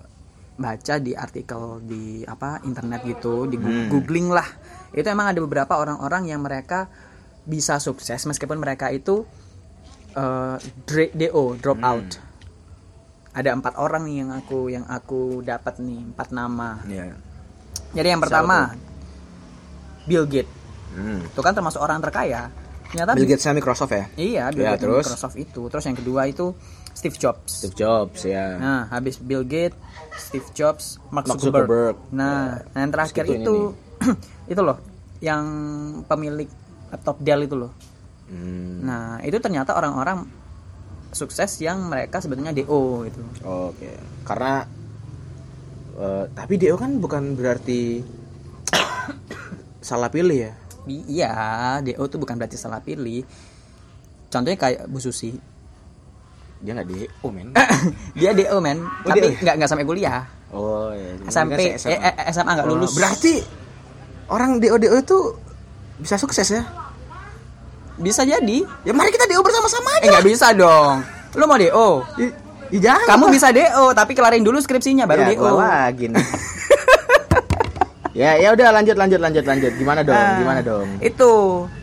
baca 0.54 0.96
di 0.98 1.14
artikel 1.14 1.62
di 1.82 2.04
apa 2.24 2.62
internet 2.62 3.02
gitu 3.04 3.46
di 3.46 3.56
Hmm. 3.56 3.88
googling 3.88 4.30
lah 4.30 4.46
itu 4.92 5.06
emang 5.06 5.32
ada 5.32 5.40
beberapa 5.40 5.74
orang-orang 5.76 6.28
yang 6.28 6.42
mereka 6.42 6.86
bisa 7.44 7.78
sukses 7.78 8.22
meskipun 8.22 8.58
mereka 8.58 8.90
itu 8.90 9.26
eh, 10.12 10.58
dra- 10.84 11.14
do 11.16 11.28
drop 11.56 11.78
Hmm. 11.78 11.88
out 11.88 12.10
ada 13.32 13.56
empat 13.56 13.80
orang 13.80 14.04
nih 14.04 14.18
yang 14.20 14.32
aku 14.36 14.60
yang 14.68 14.86
aku 14.86 15.40
dapat 15.42 15.80
nih 15.80 16.04
empat 16.06 16.30
nama 16.30 16.84
Iya. 16.84 17.16
jadi 17.94 18.08
yang 18.12 18.22
pertama 18.22 18.76
Bill 20.04 20.26
Gates 20.26 20.52
Hmm. 20.92 21.24
itu 21.24 21.40
kan 21.40 21.56
termasuk 21.56 21.80
orang 21.80 22.04
terkaya 22.04 22.52
ternyata 22.92 23.12
Bill 23.16 23.28
Gates 23.28 23.48
Microsoft 23.48 23.94
ya? 23.96 24.06
Iya, 24.20 24.44
Bill 24.52 24.66
Ya, 24.68 24.72
Gates 24.76 24.84
terus? 24.84 25.06
Microsoft 25.08 25.38
itu. 25.40 25.62
Terus 25.72 25.84
yang 25.88 25.98
kedua 25.98 26.22
itu 26.28 26.46
Steve 26.92 27.18
Jobs. 27.18 27.52
Steve 27.64 27.76
Jobs 27.80 28.22
ya. 28.28 28.60
Nah, 28.60 28.82
habis 28.92 29.18
Bill 29.18 29.48
Gates, 29.48 29.80
Steve 30.20 30.46
Jobs, 30.52 31.00
Mark, 31.10 31.26
Mark 31.26 31.40
Zuckerberg. 31.40 31.96
Zuckerberg. 31.96 32.14
Nah, 32.14 32.62
Ya, 32.62 32.70
nah, 32.76 32.80
yang 32.84 32.92
terakhir 32.92 33.26
itu 33.32 33.56
itu 34.54 34.62
loh, 34.62 34.78
yang 35.24 35.44
pemilik 36.06 36.50
laptop 36.92 37.18
Dell 37.24 37.42
itu 37.48 37.56
loh. 37.56 37.72
Hmm. 38.28 38.84
Nah, 38.84 39.24
itu 39.24 39.40
ternyata 39.40 39.74
orang-orang 39.76 40.28
sukses 41.12 41.60
yang 41.60 41.92
mereka 41.92 42.20
sebetulnya 42.24 42.56
DO 42.56 43.08
gitu. 43.08 43.22
Oke, 43.44 43.92
karena 44.24 44.64
eh, 46.00 46.26
tapi 46.32 46.54
DO 46.56 46.76
kan 46.80 47.00
bukan 47.04 47.36
berarti 47.36 48.00
salah 49.84 50.08
pilih 50.08 50.38
ya. 50.48 50.54
I- 50.84 51.06
Iya, 51.12 51.32
DO 51.82 52.02
itu 52.02 52.18
bukan 52.18 52.36
berarti 52.36 52.56
salah 52.56 52.80
pilih. 52.80 53.22
Contohnya 54.28 54.56
kayak 54.56 54.88
Bu 54.88 54.98
Susi. 54.98 55.36
Dia 56.58 56.72
nggak 56.72 56.88
DO 56.88 57.28
men. 57.28 57.48
Dia 58.20 58.32
DO 58.32 58.58
men, 58.60 58.80
Oh, 58.82 59.08
tapi 59.08 59.34
nggak 59.36 59.56
nggak 59.58 59.68
sampai 59.68 59.84
kuliah. 59.84 60.26
Oh 60.50 60.90
iya. 60.92 61.16
Jadi 61.16 61.26
SMP, 61.28 61.60
kan 61.70 61.80
saya 61.80 61.98
eh, 61.98 62.14
eh, 62.14 62.26
SMA 62.30 62.52
nggak 62.52 62.66
Oh, 62.66 62.72
lulus. 62.72 62.94
berarti 62.94 63.34
orang 64.28 64.58
DO 64.58 64.78
DO 64.78 64.96
itu 64.96 65.18
bisa 65.98 66.16
sukses 66.16 66.48
ya? 66.48 66.64
Bisa 67.96 68.22
jadi. 68.24 68.58
Ya 68.82 68.92
mari 68.92 69.10
kita 69.10 69.26
DO 69.26 69.40
bersama-sama 69.40 69.90
Eh 69.96 69.98
aja. 70.02 70.10
nggak 70.12 70.26
bisa 70.28 70.48
dong. 70.52 71.02
Lu 71.34 71.46
mau 71.46 71.56
DO? 71.56 71.90
Ih, 72.18 72.32
ih, 72.72 72.80
jangan. 72.80 73.06
Kamu 73.08 73.26
lah. 73.26 73.32
bisa 73.32 73.48
DO, 73.50 73.86
tapi 73.94 74.12
kelarin 74.12 74.42
dulu 74.42 74.58
skripsinya 74.58 75.06
baru 75.06 75.22
ya, 75.24 75.28
DO. 75.32 75.46
lagi 75.56 76.06
nih. 76.08 76.18
ya 78.14 78.36
ya 78.36 78.50
udah 78.52 78.68
lanjut 78.72 78.96
lanjut 78.96 79.20
lanjut 79.20 79.44
lanjut. 79.44 79.72
Gimana 79.76 80.02
dong? 80.02 80.16
Nah, 80.16 80.38
Gimana 80.38 80.60
dong? 80.62 80.88
Itu. 81.00 81.32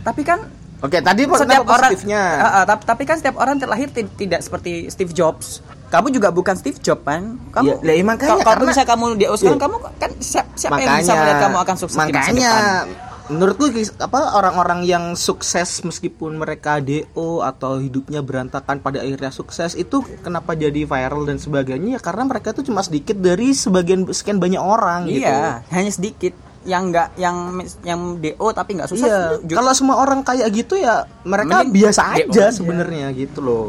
Tapi 0.03 0.23
kan 0.23 0.41
Oke, 0.79 1.03
tadi 1.03 1.27
setiap 1.27 1.67
orang. 1.67 1.91
Ah, 2.39 2.63
ah, 2.63 2.65
tapi, 2.65 2.83
tapi 2.87 3.03
kan 3.03 3.19
setiap 3.19 3.35
orang 3.37 3.59
terlahir 3.59 3.91
ti- 3.91 4.07
tidak 4.15 4.47
seperti 4.47 4.87
Steve 4.89 5.11
Jobs. 5.11 5.59
Kamu 5.89 6.07
juga 6.09 6.31
bukan 6.31 6.55
Steve 6.55 6.79
Jobs 6.79 7.03
kan? 7.03 7.35
Kamu 7.51 7.83
Ya, 7.83 7.99
ya 7.99 8.05
makanya, 8.07 8.31
kalau- 8.31 8.47
kalau 8.47 8.63
karena- 8.63 8.71
bisa 8.71 8.83
kamu 8.87 9.05
di 9.13 9.25
sekarang 9.27 9.43
Iya. 9.51 9.59
kamu 9.59 9.77
kan 9.99 10.11
siapa, 10.23 10.51
siapa 10.55 10.79
yang 10.79 10.95
bisa 11.03 11.13
melihat 11.17 11.39
kamu 11.43 11.57
akan 11.59 11.77
sukses 11.77 11.97
di 11.99 11.99
masa 11.99 12.15
makanya 12.15 12.51
depan? 12.55 13.08
Menurutku 13.29 13.69
apa 14.01 14.41
orang-orang 14.41 14.89
yang 14.89 15.13
sukses 15.13 15.85
meskipun 15.85 16.41
mereka 16.41 16.81
DO 16.81 17.45
atau 17.45 17.77
hidupnya 17.77 18.25
berantakan 18.25 18.81
pada 18.81 19.05
akhirnya 19.05 19.29
sukses 19.29 19.77
itu 19.77 20.01
kenapa 20.25 20.57
jadi 20.57 20.89
viral 20.89 21.29
dan 21.29 21.37
sebagainya 21.37 21.97
ya 21.97 22.01
karena 22.01 22.25
mereka 22.25 22.57
tuh 22.57 22.65
cuma 22.65 22.81
sedikit 22.81 23.21
dari 23.21 23.53
sebagian 23.53 24.09
sekian 24.09 24.41
banyak 24.41 24.61
orang 24.61 25.05
gitu. 25.13 25.29
Iya, 25.29 25.61
hanya 25.69 25.93
sedikit 25.93 26.33
yang 26.65 26.91
enggak 26.91 27.13
yang 27.21 27.37
yang 27.85 28.01
DO 28.17 28.47
tapi 28.57 28.81
nggak 28.81 28.89
susah. 28.93 29.07
Iya, 29.07 29.21
itu 29.45 29.53
kalau 29.55 29.73
semua 29.77 29.97
orang 30.01 30.25
kayak 30.25 30.49
gitu 30.53 30.81
ya 30.81 31.05
mereka 31.25 31.65
Mending 31.65 31.73
biasa 31.85 32.03
aja 32.17 32.45
sebenarnya 32.49 33.13
gitu 33.13 33.41
loh. 33.45 33.69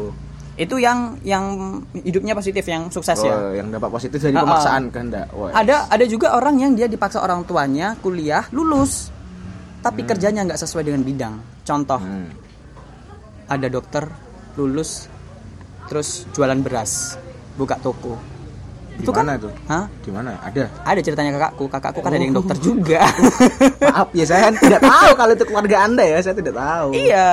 itu 0.60 0.76
yang 0.76 1.16
yang 1.24 1.80
hidupnya 1.96 2.36
positif, 2.36 2.60
yang 2.68 2.92
sukses 2.92 3.16
ya. 3.24 3.32
Oh, 3.32 3.56
yang 3.56 3.72
dampak 3.72 3.88
positif 3.96 4.20
dari 4.20 4.36
pemaksaan 4.36 4.92
kehendak. 4.92 5.32
Wah. 5.32 5.56
Ada 5.56 5.88
ada 5.88 6.04
juga 6.04 6.36
orang 6.36 6.60
yang 6.60 6.76
dia 6.76 6.84
dipaksa 6.84 7.24
orang 7.24 7.48
tuanya 7.48 7.96
kuliah 8.04 8.44
lulus, 8.52 9.08
tapi 9.80 10.04
kerjanya 10.04 10.44
nggak 10.44 10.56
sesuai 10.58 10.84
dengan 10.84 11.00
bidang. 11.00 11.34
Contoh, 11.62 11.98
Hmm. 11.98 12.28
ada 13.46 13.66
dokter 13.66 14.04
lulus 14.54 15.08
terus 15.86 16.28
jualan 16.30 16.60
beras, 16.60 17.16
buka 17.54 17.74
toko. 17.76 18.14
Itu 18.94 19.10
kan- 19.10 19.24
Gimana 19.24 19.40
tuh? 19.40 19.52
Hah? 19.64 19.84
Gimana? 20.04 20.36
Ada. 20.38 20.68
Ada 20.84 21.00
ceritanya 21.00 21.32
kakakku, 21.32 21.64
kakakku 21.66 22.00
kan 22.00 22.12
ada 22.12 22.20
Oh. 22.20 22.26
yang 22.26 22.36
dokter 22.36 22.56
juga. 22.58 23.00
Maaf 23.88 24.12
ya 24.12 24.24
saya 24.24 24.52
tidak 24.52 24.84
tahu 24.84 25.10
kalau 25.16 25.32
itu 25.32 25.44
keluarga 25.44 25.76
Anda 25.82 26.04
ya, 26.04 26.18
saya 26.20 26.36
tidak 26.36 26.52
tahu. 26.52 26.92
iya. 26.92 27.28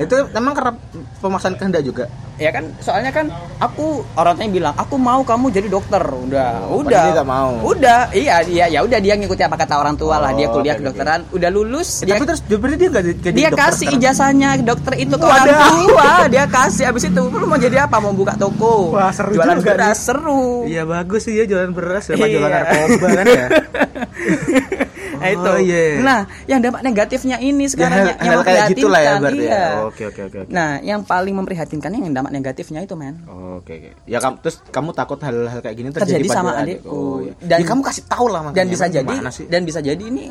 Itu 0.00 0.16
memang 0.32 0.56
karena 0.56 0.72
pemaksaan 1.20 1.54
kehendak 1.54 1.84
juga. 1.84 2.08
Ya 2.40 2.48
kan, 2.50 2.72
soalnya 2.78 3.12
kan 3.12 3.28
aku 3.58 4.00
orang 4.14 4.32
tuanya 4.34 4.48
bilang, 4.50 4.74
"Aku 4.74 4.96
mau 4.96 5.20
kamu 5.20 5.52
jadi 5.52 5.68
dokter." 5.68 6.00
Udah, 6.00 6.64
Oh, 6.64 6.80
udah. 6.80 7.12
dia 7.12 7.20
mau. 7.22 7.60
Udah, 7.62 8.08
iya, 8.10 8.40
iya, 8.42 8.64
ya 8.66 8.80
udah 8.80 8.96
dia 8.96 9.12
ngikuti 9.12 9.40
apa 9.40 9.54
kata 9.54 9.76
orang 9.76 9.92
tua 9.94 10.16
lah. 10.16 10.32
Dia 10.32 10.48
Oh, 10.48 10.56
kuliah 10.56 10.74
kedokteran, 10.74 11.28
udah 11.30 11.46
lulus, 11.48 12.00
Eh, 12.00 12.08
dia 12.08 12.16
tapi 12.16 12.24
terus 12.26 12.40
berarti 12.42 12.76
dia 12.76 12.88
nggak 12.88 13.04
jadi 13.04 13.28
dia 13.30 13.48
dokter 13.48 13.60
kasih 13.62 13.88
ijazahnya 13.92 14.48
dokter 14.58 14.92
itu 14.96 15.12
ke 15.12 15.22
orang 15.22 15.46
tua 15.52 16.10
dia 16.26 16.44
kasih 16.46 16.84
abis 16.86 17.04
itu 17.06 17.22
lu 17.22 17.44
mau 17.44 17.54
jadi 17.56 17.84
apa 17.84 17.96
mau 17.98 18.10
buka 18.10 18.34
toko 18.34 18.90
Wah, 18.90 19.12
seru 19.12 19.36
jualan 19.36 19.54
juga 19.54 19.70
beras 19.70 19.94
nih. 19.94 20.02
seru 20.02 20.44
Iya 20.64 20.82
bagus 20.84 21.20
sih 21.22 21.32
dia 21.34 21.44
jualan 21.44 21.70
beras 21.70 22.08
jualan 22.08 22.24
Iya. 22.24 22.48
narkoba 22.48 23.06
kan 23.10 23.26
ya. 23.28 23.46
nah 25.20 25.28
itu 25.28 25.44
Oh, 25.46 25.58
iya. 25.58 25.84
nah 26.00 26.20
yang 26.44 26.58
dampak 26.58 26.80
negatifnya 26.80 27.36
ini 27.38 27.64
sekarang 27.66 27.92
Ya, 27.92 28.02
yang, 28.02 28.16
ya 28.16 28.30
memprihatinkan, 28.34 29.18
berarti 29.20 29.36
ya. 29.36 29.44
iya. 29.44 29.64
Oke 29.82 30.02
oke 30.06 30.20
oke. 30.24 30.38
oke. 30.40 30.48
nah 30.48 30.68
yang 30.80 31.00
paling 31.02 31.34
memprihatinkan 31.34 31.90
yang 31.92 32.10
dampak 32.10 32.32
negatifnya 32.32 32.80
itu 32.80 32.94
men 32.94 33.20
Oke 33.26 33.72
oke. 33.76 33.90
Ya 34.04 34.18
kamu 34.18 34.40
terus 34.40 34.56
kamu 34.66 34.90
takut 34.90 35.20
hal-hal 35.20 35.60
kayak 35.60 35.76
gini 35.76 35.88
terjadi, 35.90 36.16
terjadi 36.16 36.26
pada 36.26 36.34
sama 36.34 36.50
adik. 36.56 36.80
adikku 36.80 36.88
Oh, 36.90 37.16
iya. 37.20 37.32
dan 37.38 37.58
ya, 37.58 37.66
kamu 37.66 37.80
kasih 37.82 38.04
tahu 38.06 38.26
lah 38.26 38.40
makanya. 38.42 38.56
dan 38.56 38.66
bisa 38.66 38.86
jadi 38.88 39.14
dan 39.46 39.60
bisa 39.62 39.80
jadi 39.80 40.02
ini 40.02 40.24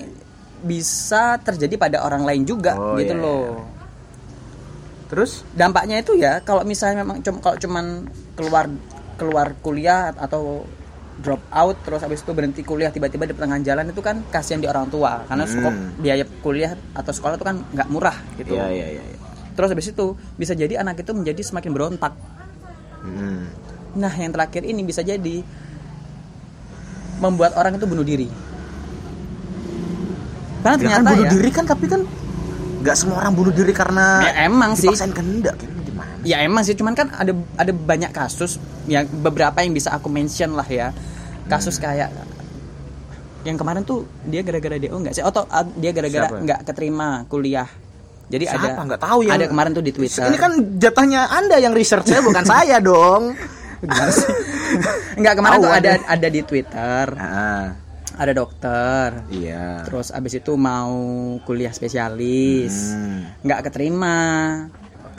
bisa 0.59 1.23
terjadi 1.37 1.75
pada 1.77 1.97
orang 2.01 2.23
lain 2.23 2.43
juga 2.43 2.73
Oh, 2.73 2.95
gitu 2.95 3.13
iya, 3.13 3.21
loh 3.21 3.45
iya. 3.45 3.77
Terus 5.07 5.41
dampaknya 5.51 5.97
itu 5.97 6.13
ya 6.13 6.37
kalau 6.39 6.61
misalnya 6.61 7.01
memang 7.01 7.17
cum 7.19 7.37
kalau 7.37 7.57
cuman 7.57 8.05
keluar 8.33 8.69
keluar 9.15 9.57
kuliah 9.59 10.13
atau 10.13 10.63
drop 11.19 11.43
out 11.49 11.75
terus 11.81 11.99
habis 11.99 12.19
itu 12.19 12.31
berhenti 12.31 12.61
kuliah 12.61 12.87
tiba-tiba 12.87 13.23
di 13.23 13.31
pertengahan 13.31 13.59
jalan 13.61 13.85
itu 13.87 13.99
kan 13.99 14.23
kasihan 14.29 14.57
di 14.57 14.65
orang 14.65 14.87
tua 14.87 15.23
karena 15.25 15.43
Hmm. 15.43 15.53
skop 15.53 15.73
biaya 15.97 16.23
kuliah 16.39 16.71
atau 16.91 17.11
sekolah 17.11 17.35
itu 17.35 17.43
kan 17.43 17.59
nggak 17.65 17.87
murah 17.87 18.15
gitu 18.35 18.53
Iya 18.53 18.67
iya 18.67 18.87
iya. 18.93 19.03
iya. 19.05 19.17
terus 19.51 19.69
habis 19.69 19.87
itu 19.87 20.05
bisa 20.33 20.53
jadi 20.53 20.79
anak 20.79 20.99
itu 20.99 21.11
menjadi 21.11 21.41
semakin 21.41 21.71
berontak 21.71 22.13
Hmm. 22.99 23.51
nah 23.93 24.11
yang 24.11 24.29
terakhir 24.29 24.63
ini 24.63 24.79
bisa 24.81 24.99
jadi 25.01 25.43
membuat 27.19 27.55
orang 27.55 27.75
itu 27.75 27.83
bunuh 27.83 28.03
diri 28.03 28.27
karena 30.59 30.75
Ya 30.77 30.79
kan 30.79 30.79
ternyata 30.99 31.09
bunuh 31.09 31.19
ya 31.21 31.31
diri 31.31 31.49
kan 31.49 31.65
tapi 31.65 31.85
kan 31.85 32.01
nggak 32.79 32.95
semua 32.95 33.19
orang 33.19 33.33
bunuh 33.33 33.51
diri 33.51 33.71
karena 33.71 34.23
Ya, 34.23 34.47
emang 34.47 34.71
sih. 34.73 34.87
kehendak 34.91 35.55
kan? 35.55 35.67
Ya 36.21 36.41
emang 36.41 36.61
sih, 36.61 36.73
cuman 36.73 36.93
kan 36.93 37.07
ada 37.11 37.31
ada 37.55 37.71
banyak 37.71 38.11
kasus 38.11 38.57
yang 38.85 39.07
beberapa 39.19 39.55
yang 39.59 39.71
bisa 39.71 39.91
aku 39.91 40.07
mention 40.07 40.51
lah 40.51 40.65
ya. 40.65 40.91
Kasus 41.45 41.77
Hmm. 41.77 41.83
kayak 41.85 42.09
yang 43.41 43.55
kemarin 43.55 43.81
tuh 43.81 44.03
dia 44.23 44.43
gara-gara 44.43 44.75
DO 44.75 44.91
enggak 44.93 45.15
sih? 45.15 45.23
Atau 45.23 45.47
ah, 45.47 45.63
dia 45.63 45.91
gara-gara 45.91 46.27
nggak 46.29 46.59
keterima 46.65 47.23
kuliah. 47.25 47.67
Jadi 48.29 48.45
Siapa 48.45 48.77
ada 48.77 48.85
nggak 48.85 49.01
tahu 49.01 49.19
yang 49.25 49.35
ada 49.35 49.45
kemarin 49.47 49.71
tuh 49.71 49.81
di 49.81 49.89
Twitter. 49.89 50.27
Ini 50.27 50.37
kan 50.37 50.51
jatahnya 50.77 51.33
Anda 51.33 51.57
yang 51.57 51.73
research 51.73 52.05
ya 52.07 52.21
bukan 52.21 52.45
saya 52.51 52.77
dong. 52.77 53.33
Gimana 53.79 54.11
sih? 54.11 54.27
enggak 55.19 55.33
kemarin 55.33 55.57
Tahu 55.57 55.65
tuh 55.65 55.73
ada 55.73 55.89
ada. 55.95 56.05
ada 56.05 56.27
di 56.27 56.41
Twitter. 56.43 57.05
Ah, 57.15 57.67
Ada 58.19 58.35
dokter. 58.35 59.23
iya. 59.31 59.87
Terus 59.87 60.11
abis 60.11 60.43
itu 60.43 60.51
mau 60.53 60.91
kuliah 61.41 61.71
spesialis. 61.71 62.91
Hmm, 62.91 63.23
nggak 63.41 63.71
keterima 63.71 64.15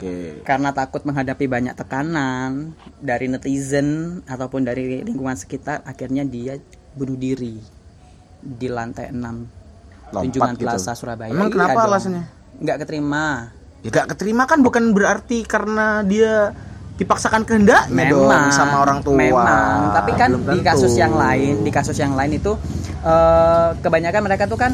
Oke. 0.01 0.41
karena 0.41 0.69
takut 0.71 1.01
menghadapi 1.01 1.45
banyak 1.45 1.73
tekanan 1.73 2.73
dari 2.97 3.25
netizen 3.25 3.89
ataupun 4.25 4.65
dari 4.65 4.99
lingkungan 4.99 5.35
sekitar 5.35 5.81
akhirnya 5.83 6.23
dia 6.23 6.57
bunuh 6.91 7.13
diri 7.13 7.61
di 8.39 8.67
lantai 8.67 9.09
6 9.09 9.21
Lompat 10.11 10.23
Tunjungan 10.27 10.53
gitu. 10.55 10.65
Plaza 10.65 10.91
Surabaya 10.91 11.29
Emang 11.29 11.47
Iya 11.47 11.55
kenapa 11.55 11.79
alasannya? 11.85 12.23
nggak 12.57 12.77
keterima 12.79 13.25
Ya 13.79 13.89
gak 13.91 14.07
keterima 14.09 14.43
kan 14.43 14.59
bukan 14.59 14.91
berarti 14.91 15.41
karena 15.41 16.01
dia 16.01 16.53
dipaksakan 16.93 17.41
kehendaknya 17.43 18.09
dong 18.09 18.29
sama 18.51 18.77
orang 18.79 19.01
tua. 19.01 19.17
memang 19.17 19.89
tapi 19.91 20.13
kan 20.13 20.29
Belum 20.31 20.45
di 20.47 20.59
tentu. 20.59 20.67
kasus 20.67 20.93
yang 20.95 21.13
lain 21.13 21.61
di 21.61 21.71
kasus 21.71 21.95
yang 21.95 22.13
lain 22.13 22.35
itu 22.35 22.53
eh, 23.01 23.69
kebanyakan 23.75 24.21
mereka 24.21 24.45
tuh 24.45 24.57
kan 24.57 24.73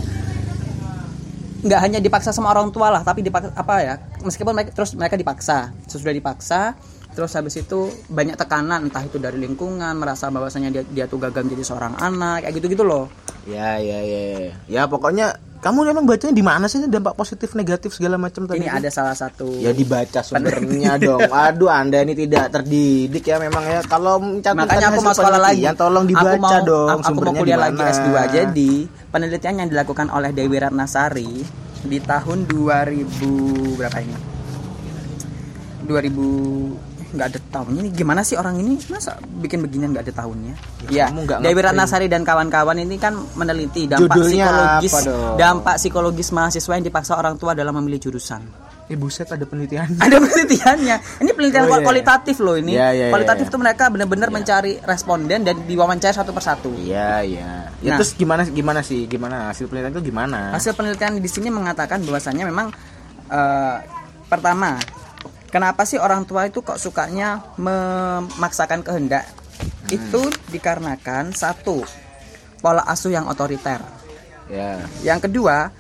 nggak 1.58 1.80
hanya 1.82 2.00
dipaksa 2.04 2.30
sama 2.30 2.54
orang 2.54 2.70
tua 2.70 2.94
lah 2.94 3.02
tapi 3.02 3.26
dipaksa 3.26 3.50
apa 3.58 3.74
ya 3.82 3.96
meskipun 4.22 4.54
mereka 4.54 4.72
terus 4.78 4.94
mereka 4.94 5.18
dipaksa 5.18 5.74
sesudah 5.90 6.14
dipaksa 6.14 6.78
terus 7.18 7.34
habis 7.34 7.58
itu 7.58 7.90
banyak 8.14 8.38
tekanan 8.38 8.86
entah 8.86 9.02
itu 9.02 9.18
dari 9.18 9.42
lingkungan 9.42 9.98
merasa 9.98 10.30
bahwasanya 10.30 10.70
dia 10.70 10.84
dia 10.86 11.06
tuh 11.10 11.18
gagal 11.18 11.50
menjadi 11.50 11.66
seorang 11.66 11.98
anak 11.98 12.46
kayak 12.46 12.54
gitu 12.62 12.78
gitu 12.78 12.84
loh 12.86 13.10
Ya 13.48 13.80
ya 13.80 14.00
ya 14.04 14.22
ya. 14.36 14.52
Ya 14.68 14.82
pokoknya 14.92 15.40
kamu 15.58 15.90
emang 15.90 16.06
bacanya 16.06 16.36
di 16.38 16.46
mana 16.46 16.70
sih 16.70 16.84
dampak 16.86 17.18
positif 17.18 17.58
negatif 17.58 17.90
segala 17.90 18.20
macam 18.22 18.46
tadi? 18.46 18.62
ini 18.62 18.70
itu? 18.70 18.78
ada 18.78 18.90
salah 18.94 19.18
satu 19.18 19.58
Ya 19.58 19.74
dibaca 19.74 20.22
sumbernya 20.22 21.02
dong. 21.02 21.26
Aduh, 21.34 21.72
Anda 21.72 22.06
ini 22.06 22.14
tidak 22.14 22.54
terdidik 22.54 23.26
ya 23.26 23.42
memang 23.42 23.66
ya. 23.66 23.82
Kalau 23.88 24.22
makanya 24.22 24.94
aku 24.94 25.02
mau 25.02 25.16
sekolah 25.18 25.40
lagi 25.42 25.66
penelitian, 25.66 25.74
tolong 25.80 26.06
dibaca 26.06 26.30
aku 26.30 26.38
mau, 26.38 26.62
dong 26.62 26.90
aku 27.02 27.20
mau 27.26 27.34
kuliah 27.34 27.58
di 27.58 27.64
lagi 27.66 27.82
mana. 27.82 27.94
S2 27.96 28.10
jadi 28.30 28.72
penelitian 29.10 29.56
yang 29.66 29.70
dilakukan 29.74 30.08
oleh 30.14 30.30
Dewi 30.30 30.58
Ratnasari 30.62 31.32
di 31.88 31.98
tahun 32.04 32.46
2000 32.46 33.80
berapa 33.80 33.98
ini 34.04 34.18
2000 35.88 36.87
nggak 37.08 37.28
ada 37.28 37.40
tahunnya 37.50 37.80
ini 37.82 37.92
gimana 37.92 38.20
sih 38.20 38.36
orang 38.36 38.58
ini 38.58 38.76
masa 38.88 39.16
bikin 39.38 39.60
beginian 39.60 39.90
nggak 39.90 40.06
ada 40.06 40.16
tahunnya 40.18 40.54
Ya, 40.88 41.08
ya, 41.08 41.40
Dewi. 41.40 41.60
Ratnasari 41.60 42.06
dan 42.06 42.22
kawan-kawan 42.22 42.78
ini 42.78 42.96
kan 42.96 43.16
meneliti 43.34 43.86
dampak 43.86 44.12
Judulnya 44.14 44.46
psikologis 44.80 44.94
dampak 45.36 45.76
psikologis 45.78 46.30
mahasiswa 46.30 46.74
yang 46.74 46.84
dipaksa 46.84 47.14
orang 47.14 47.36
tua 47.36 47.52
dalam 47.52 47.76
memilih 47.76 48.00
jurusan 48.02 48.44
Eh 48.88 48.96
buset 48.96 49.28
ada 49.28 49.44
penelitian. 49.44 49.84
ada 50.00 50.16
penelitiannya 50.16 50.96
ini 51.20 51.32
penelitian 51.32 51.64
Oh, 51.66 51.76
iya. 51.76 51.84
kualitatif 51.84 52.40
loh 52.40 52.56
ini 52.56 52.72
Iya, 52.72 52.88
iya, 52.90 53.06
iya, 53.06 53.12
kualitatif 53.12 53.46
iya. 53.46 53.52
tuh 53.52 53.60
mereka 53.60 53.84
benar-benar 53.88 54.30
mencari 54.30 54.80
responden 54.80 55.44
dan 55.44 55.56
diwawancara 55.60 56.16
satu 56.18 56.32
persatu 56.32 56.72
Iya, 56.74 57.20
iya. 57.20 57.68
Ya 57.80 57.92
Nah. 57.92 57.98
terus 58.00 58.16
gimana 58.16 58.42
gimana 58.44 58.80
sih? 58.80 59.04
Gimana 59.06 59.52
hasil 59.52 59.68
penelitian 59.68 59.92
itu 59.92 60.08
gimana? 60.08 60.52
hasil 60.52 60.72
penelitian 60.72 61.20
di 61.20 61.28
sini 61.28 61.48
mengatakan 61.48 62.00
bahwasannya 62.00 62.44
memang 62.44 62.72
eh, 63.28 63.76
pertama 64.26 64.80
kenapa 65.58 65.90
sih 65.90 65.98
orang 65.98 66.22
tua 66.30 66.46
itu 66.46 66.62
kok 66.62 66.78
sukanya 66.78 67.42
memaksakan 67.58 68.86
kehendak 68.86 69.26
itu 69.90 70.30
dikarenakan 70.54 71.34
satu 71.34 71.82
pola 72.62 72.86
asuh 72.86 73.10
yang 73.10 73.26
otoriter 73.26 73.82
Ya. 74.48 74.80
yang 75.04 75.20
kedua 75.20 75.76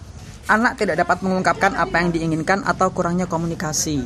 anak 0.49 0.75
tidak 0.75 0.99
dapat 0.99 1.23
mengungkapkan 1.23 1.71
apa 1.77 2.03
yang 2.03 2.11
diinginkan 2.11 2.65
atau 2.65 2.91
kurangnya 2.91 3.29
komunikasi 3.29 4.03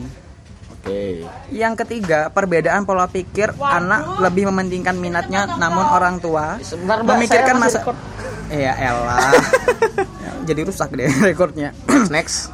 Oke. 0.81 1.29
Yang 1.53 1.85
ketiga, 1.85 2.33
perbedaan 2.33 2.89
pola 2.89 3.05
pikir 3.05 3.53
anak 3.61 4.17
lebih 4.17 4.49
mementingkan 4.49 4.97
minatnya 4.97 5.45
namun 5.61 5.85
orang 5.85 6.17
tua 6.17 6.57
Sebentar, 6.57 7.05
Mbak, 7.05 7.13
memikirkan 7.21 7.55
masa. 7.61 7.85
Iya 8.49 8.73
elah. 8.81 9.29
Ya, 9.97 10.31
Jadi 10.49 10.61
rusak 10.65 10.89
deh 10.97 11.05
rekornya. 11.29 11.69
Next. 12.13 12.49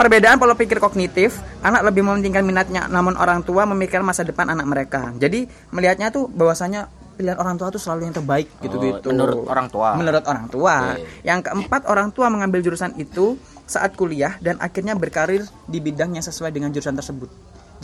Perbedaan 0.00 0.40
pola 0.40 0.56
pikir 0.56 0.80
kognitif, 0.80 1.36
anak 1.60 1.84
lebih 1.84 2.00
mementingkan 2.00 2.40
minatnya 2.40 2.88
namun 2.88 3.20
orang 3.20 3.44
tua 3.44 3.68
memikirkan 3.68 4.00
masa 4.00 4.24
depan 4.24 4.48
anak 4.48 4.64
mereka. 4.64 5.12
Jadi 5.20 5.44
melihatnya 5.76 6.08
tuh 6.08 6.24
bahwasanya 6.32 6.88
pilihan 7.20 7.36
orang 7.36 7.60
tua 7.60 7.68
tuh 7.68 7.76
selalu 7.76 8.08
yang 8.08 8.16
terbaik 8.16 8.48
gitu 8.64 8.80
gitu. 8.80 9.12
menurut 9.12 9.44
orang 9.44 9.68
tua. 9.68 9.92
Menurut 10.00 10.24
orang 10.24 10.48
tua. 10.48 10.96
Oke. 10.96 11.04
Yang 11.20 11.40
keempat, 11.44 11.84
orang 11.84 12.08
tua 12.16 12.32
mengambil 12.32 12.64
jurusan 12.64 12.96
itu 12.96 13.36
saat 13.68 13.92
kuliah 13.92 14.40
dan 14.40 14.56
akhirnya 14.56 14.96
berkarir 14.96 15.44
di 15.68 15.84
bidang 15.84 16.16
yang 16.16 16.24
sesuai 16.24 16.48
dengan 16.48 16.72
jurusan 16.72 16.96
tersebut. 16.96 17.28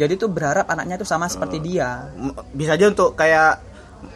Jadi 0.00 0.16
tuh 0.16 0.32
berharap 0.32 0.72
anaknya 0.72 0.96
tuh 0.96 1.08
sama 1.08 1.28
seperti 1.28 1.60
dia. 1.60 2.08
M- 2.16 2.32
bisa 2.56 2.80
aja 2.80 2.88
untuk 2.88 3.12
kayak 3.12 3.60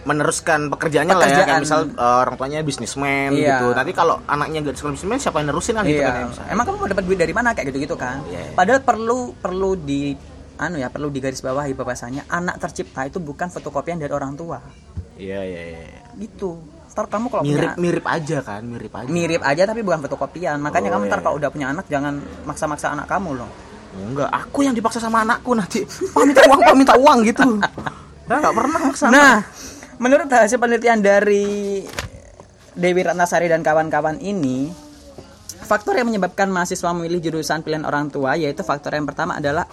meneruskan 0.01 0.69
pekerjaannya 0.69 1.13
lah 1.13 1.23
ya 1.23 1.33
kayak 1.37 1.39
Pekerjaan. 1.41 1.61
misal 1.63 1.81
uh, 1.95 2.23
orang 2.23 2.35
tuanya 2.35 2.59
bisnismen 2.61 3.31
Iya. 3.33 3.59
gitu 3.59 3.67
nanti 3.73 3.93
kalau 3.93 4.17
anaknya 4.25 4.59
gak 4.63 4.75
sekolah 4.75 4.93
bisnismen 4.95 5.19
siapa 5.19 5.37
yang 5.39 5.49
nerusin 5.49 5.75
kan 5.75 5.85
gitu 5.85 6.01
kan 6.01 6.15
ya, 6.15 6.25
Iya. 6.27 6.45
Emang 6.49 6.65
kamu 6.65 6.77
mau 6.77 6.89
dapat 6.89 7.05
duit 7.05 7.19
dari 7.19 7.31
mana 7.31 7.49
kayak 7.51 7.67
gitu-gitu 7.69 7.95
kan? 7.95 8.21
Iya. 8.27 8.53
Padahal 8.53 8.81
perlu 8.81 9.19
perlu 9.35 9.71
di 9.75 10.15
anu 10.57 10.77
ya, 10.77 10.89
perlu 10.89 11.09
digarisbawahi 11.09 11.73
bahwasanya 11.73 12.23
anak 12.27 12.57
tercipta 12.59 13.03
itu 13.03 13.17
bukan 13.19 13.49
fotokopian 13.49 13.97
dari 13.97 14.11
orang 14.11 14.35
tua. 14.35 14.61
iya 15.17 15.41
iya 15.41 15.63
iya 15.71 16.01
Gitu. 16.15 16.57
Ntar 16.91 17.07
kamu 17.07 17.27
kalau 17.29 17.43
mirip 17.43 17.71
punya 17.71 17.79
mirip 17.79 18.05
aja 18.05 18.39
kan 18.41 18.63
mirip 18.63 18.91
aja 18.91 19.07
mirip 19.07 19.41
aja 19.41 19.63
tapi 19.65 19.81
bukan 19.81 20.01
fotokopian. 20.01 20.59
Makanya 20.59 20.89
Oh, 20.89 20.95
kamu 20.95 21.05
ntar 21.07 21.19
iya. 21.19 21.25
kalau 21.25 21.37
udah 21.37 21.49
punya 21.49 21.67
anak 21.69 21.87
jangan 21.87 22.15
maksa-maksa 22.43 22.91
anak 22.91 23.07
kamu 23.07 23.37
loh. 23.37 23.51
Oh, 23.91 24.07
enggak 24.07 24.29
aku 24.29 24.63
yang 24.63 24.71
dipaksa 24.71 24.99
sama 24.99 25.21
anakku 25.21 25.51
nanti 25.53 25.83
pak 25.83 26.23
minta 26.23 26.43
uang 26.45 26.61
pak 26.61 26.75
minta 26.75 26.95
uang 26.95 27.19
gitu 27.23 27.43
nggak 28.39 28.55
pernah 28.55 28.79
maksa 28.79 29.05
Nah, 29.09 29.43
menurut 29.99 30.29
hasil 30.29 30.57
penelitian 30.57 31.03
dari 31.03 31.83
Dewi 32.71 33.01
Ratnasari 33.03 33.51
dan 33.51 33.61
kawan-kawan 33.61 34.23
ini, 34.23 34.71
faktor 35.61 35.99
yang 35.99 36.07
menyebabkan 36.07 36.47
mahasiswa 36.47 36.95
memilih 36.95 37.19
jurusan 37.21 37.61
pilihan 37.61 37.83
orang 37.83 38.09
tua 38.09 38.39
yaitu 38.39 38.63
faktor 38.63 38.95
yang 38.95 39.05
pertama 39.05 39.37
adalah 39.37 39.67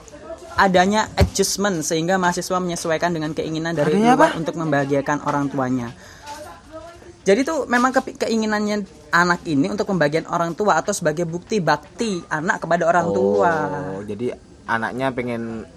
adanya 0.58 1.06
adjustment 1.14 1.86
sehingga 1.86 2.18
mahasiswa 2.18 2.58
menyesuaikan 2.58 3.14
dengan 3.14 3.32
keinginan 3.32 3.78
dari 3.78 3.94
Adanya 3.94 4.18
luar 4.18 4.34
apa? 4.34 4.38
untuk 4.42 4.58
membahagiakan 4.58 5.22
orang 5.24 5.54
tuanya. 5.54 5.94
Jadi 7.22 7.44
tuh 7.44 7.68
memang 7.68 7.92
ke- 7.92 8.16
keinginannya 8.18 8.88
anak 9.12 9.44
ini 9.46 9.68
untuk 9.68 9.86
pembagian 9.86 10.26
orang 10.26 10.56
tua 10.56 10.80
atau 10.80 10.96
sebagai 10.96 11.28
bukti 11.28 11.60
bakti 11.60 12.24
anak 12.26 12.64
kepada 12.64 12.88
orang 12.88 13.06
tua. 13.12 13.52
oh 13.94 14.02
jadi 14.02 14.34
anaknya 14.66 15.14
pengen 15.14 15.68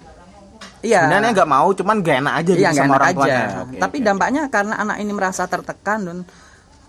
Iya. 0.81 1.05
sebenarnya 1.05 1.31
nggak 1.33 1.49
mau 1.51 1.67
cuman 1.71 1.95
gak 1.99 2.15
enak 2.19 2.33
aja 2.35 2.51
Iya 2.51 2.57
gitu 2.67 2.75
sama 2.75 2.85
enak 2.87 2.97
orang 2.97 3.09
tuanya 3.13 3.43
Tapi 3.77 3.97
oke. 3.97 4.05
dampaknya 4.05 4.41
karena 4.47 4.75
anak 4.75 4.97
ini 4.97 5.11
merasa 5.11 5.43
tertekan 5.45 5.99
dan 6.01 6.17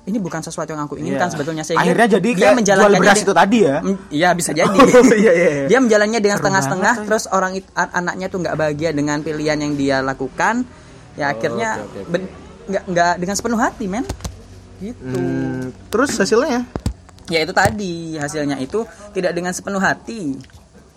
ini 0.03 0.19
bukan 0.19 0.41
sesuatu 0.41 0.73
yang 0.73 0.83
aku 0.83 0.97
inginkan 0.97 1.29
Iya. 1.29 1.33
sebetulnya 1.33 1.63
sehingga 1.63 1.85
akhirnya 1.85 2.07
jadi 2.11 2.29
dia 2.33 2.51
menjalankannya 2.53 2.99
beras 2.99 3.21
itu 3.21 3.33
tadi 3.33 3.59
ya 3.63 3.77
Iya 4.09 4.29
bisa 4.33 4.51
jadi. 4.59 4.79
iya, 5.15 5.33
iya, 5.33 5.33
iya. 5.33 5.65
Dia 5.69 5.79
menjalannya 5.79 6.19
dengan 6.19 6.37
setengah-setengah 6.37 6.95
terus 7.05 7.25
orang 7.29 7.53
it- 7.55 7.71
an- 7.73 7.93
anaknya 7.95 8.27
tuh 8.27 8.39
nggak 8.41 8.57
bahagia 8.57 8.91
dengan 8.91 9.21
pilihan 9.21 9.55
yang 9.57 9.73
dia 9.75 10.01
lakukan. 10.01 10.67
Ya 11.13 11.31
akhirnya 11.31 11.79
oke. 11.79 12.09
ben- 12.09 12.33
nggak 12.65 12.85
nggak 12.89 13.13
dengan 13.17 13.35
sepenuh 13.37 13.57
hati, 13.57 13.85
men. 13.87 14.03
Gitu. 14.81 14.99
Hmm, 15.07 15.71
terus 15.87 16.11
hasilnya 16.13 16.67
Ya 17.29 17.39
itu 17.39 17.53
tadi 17.53 18.19
hasilnya 18.19 18.59
itu 18.59 18.83
tidak 19.13 19.31
dengan 19.31 19.53
sepenuh 19.53 19.79
hati. 19.79 20.35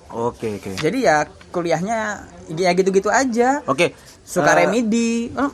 oke 0.08 0.48
oke 0.58 0.72
Jadi 0.76 0.98
ya 1.04 1.22
kuliahnya 1.52 2.26
ya 2.48 2.72
gitu-gitu 2.72 3.08
aja. 3.08 3.62
oke 3.64 3.94
Suka 4.22 4.52
eh, 4.52 4.58
remedi. 4.62 5.30
eh, 5.30 5.52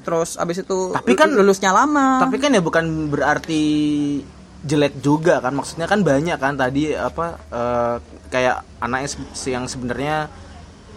Terus 0.00 0.34
abis 0.34 0.60
itu 0.60 0.78
Tapi 0.92 1.12
kan- 1.12 1.30
lulusnya 1.30 1.70
lama. 1.70 2.20
tapi 2.20 2.36
kan 2.36 2.48
ya 2.48 2.60
bukan 2.60 2.84
berarti 3.08 3.62
jelek 4.62 4.98
juga 4.98 5.38
kan 5.38 5.50
maksudnya 5.52 5.84
kan 5.84 6.00
banyak 6.00 6.34
kan 6.36 6.54
tadi 6.54 6.90
apa 6.90 7.26
eh, 7.48 7.96
kayak 8.28 8.56
anaknya 8.78 9.08
se- 9.32 9.50
yang 9.50 9.64
sebenarnya 9.64 10.30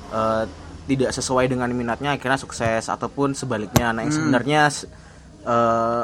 eh, 0.09 0.43
tidak 0.85 1.09
sesuai 1.11 1.45
dengan 1.47 1.69
minatnya 1.69 2.13
akhirnya 2.13 2.37
sukses 2.37 2.85
ataupun 2.85 3.33
sebaliknya 3.33 3.89
anak 3.91 4.05
yang 4.05 4.15
sebenarnya 4.15 4.61
s- 4.67 4.85
eh, 5.43 6.03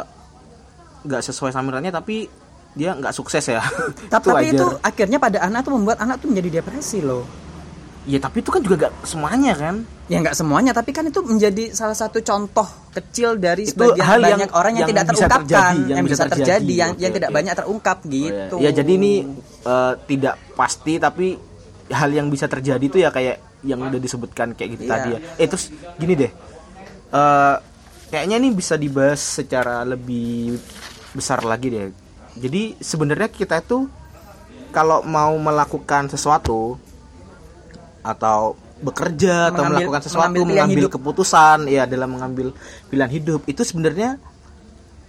nggak 1.03 1.21
sesuai 1.23 1.49
sama 1.51 1.69
minatnya 1.71 1.89
tapi 1.91 2.25
dia 2.73 2.91
nggak 2.91 3.13
sukses 3.13 3.45
ya 3.47 3.61
tapi, 4.13 4.25
tapi 4.27 4.45
itu 4.51 4.61
wajar. 4.61 4.81
akhirnya 4.83 5.17
pada 5.17 5.37
anak 5.41 5.61
tuh 5.61 5.73
membuat 5.73 5.97
anak 5.99 6.17
tuh 6.17 6.27
menjadi 6.27 6.59
depresi 6.59 6.99
loh 6.99 7.25
ya 8.05 8.17
tapi 8.17 8.39
itu 8.39 8.49
kan 8.49 8.61
juga 8.61 8.75
gak 8.85 8.93
semuanya 9.03 9.53
kan? 9.53 9.75
Ya 10.05 10.21
nggak 10.21 10.37
semuanya 10.37 10.69
tapi 10.69 10.93
kan 10.93 11.01
itu 11.03 11.17
menjadi 11.19 11.73
salah 11.73 11.93
satu 11.93 12.21
contoh 12.21 12.69
kecil 12.93 13.35
dari 13.35 13.65
Itu 13.65 13.73
sebagian 13.73 14.05
hal 14.05 14.19
yang- 14.19 14.29
banyak 14.37 14.51
orang 14.53 14.71
yang, 14.71 14.79
yang 14.79 14.89
tidak 14.93 15.03
bisa 15.03 15.17
terungkapkan 15.25 15.41
terjadi, 15.73 15.89
yang, 15.89 16.05
bisa 16.05 16.23
terjadi, 16.23 16.73
yang, 16.75 16.91
Oke, 16.91 17.01
yang 17.01 17.11
tidak 17.11 17.29
oke. 17.29 17.35
banyak 17.35 17.53
terungkap 17.55 17.97
gitu. 18.05 18.55
Ya 18.61 18.69
jadi 18.71 18.91
ini 18.91 19.13
eh, 19.65 19.93
tidak 20.05 20.35
pasti 20.53 20.93
tapi 20.95 21.27
hal 21.87 22.09
yang 22.11 22.29
bisa 22.29 22.45
terjadi 22.45 22.81
itu 22.81 22.97
ya 22.99 23.09
kayak 23.09 23.41
yang 23.65 23.81
udah 23.81 23.97
disebutkan 23.97 24.53
kayak 24.53 24.77
gitu 24.77 24.83
Iya. 24.85 24.91
tadi 24.91 25.09
ya. 25.09 25.19
Eh 25.35 25.47
terus 25.49 25.65
gini 25.97 26.13
deh. 26.15 26.31
Eh 27.09 27.55
kayaknya 28.07 28.35
ini 28.37 28.49
bisa 28.51 28.77
dibahas 28.77 29.17
secara 29.41 29.81
lebih 29.81 30.61
besar 31.11 31.41
lagi 31.41 31.73
deh. 31.73 31.89
Jadi 32.35 32.77
sebenarnya 32.77 33.27
kita 33.27 33.57
itu 33.57 33.89
kalau 34.69 35.01
mau 35.01 35.33
melakukan 35.33 36.07
sesuatu 36.07 36.77
atau 38.05 38.53
bekerja 38.77 39.49
atau 39.49 39.65
Mengambil- 39.65 39.75
melakukan 39.81 40.01
sesuatu 40.03 40.29
mengambil 40.29 40.43
mengambil 40.45 40.77
hidup. 40.79 40.93
keputusan 40.93 41.57
ya 41.65 41.83
dalam 41.85 42.09
mengambil 42.11 42.47
pilihan 42.85 43.11
hidup 43.11 43.41
itu 43.43 43.61
sebenarnya 43.61 44.21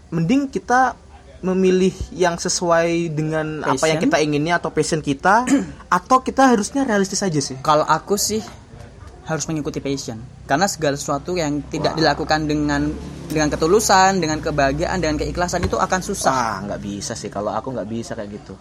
mending 0.09 0.49
kita 0.49 0.95
memilih 1.39 1.93
yang 2.11 2.35
sesuai 2.35 2.89
dengan 3.13 3.61
apa 3.61 3.77
yang 3.85 3.99
Passion. 3.99 4.05
kita 4.09 4.17
inginnya 4.19 4.55
atau 4.57 4.71
passion 4.71 5.01
kita 5.01 5.45
atau 5.93 6.19
kita 6.19 6.49
harusnya 6.49 6.83
realistis 6.83 7.21
aja 7.21 7.37
sih 7.39 7.59
kalau 7.61 7.85
aku 7.85 8.17
sih 8.17 8.41
harus 9.23 9.45
mengikuti 9.45 9.77
passion 9.79 10.17
karena 10.45 10.65
segala 10.65 10.95
sesuatu 10.95 11.35
yang 11.35 11.59
tidak 11.67 11.93
dilakukan 11.93 12.47
dengan 12.47 12.89
dengan 13.27 13.51
ketulusan 13.51 14.17
dengan 14.17 14.39
kebahagiaan 14.39 14.97
dengan 14.97 15.19
keikhlasan 15.19 15.61
itu 15.61 15.75
akan 15.77 16.01
susah 16.01 16.31
Wah, 16.31 16.57
nggak 16.65 16.81
bisa 16.81 17.13
sih 17.13 17.27
kalau 17.27 17.51
aku 17.51 17.69
nggak 17.69 17.89
bisa 17.91 18.15
kayak 18.15 18.31
gitu. 18.33 18.55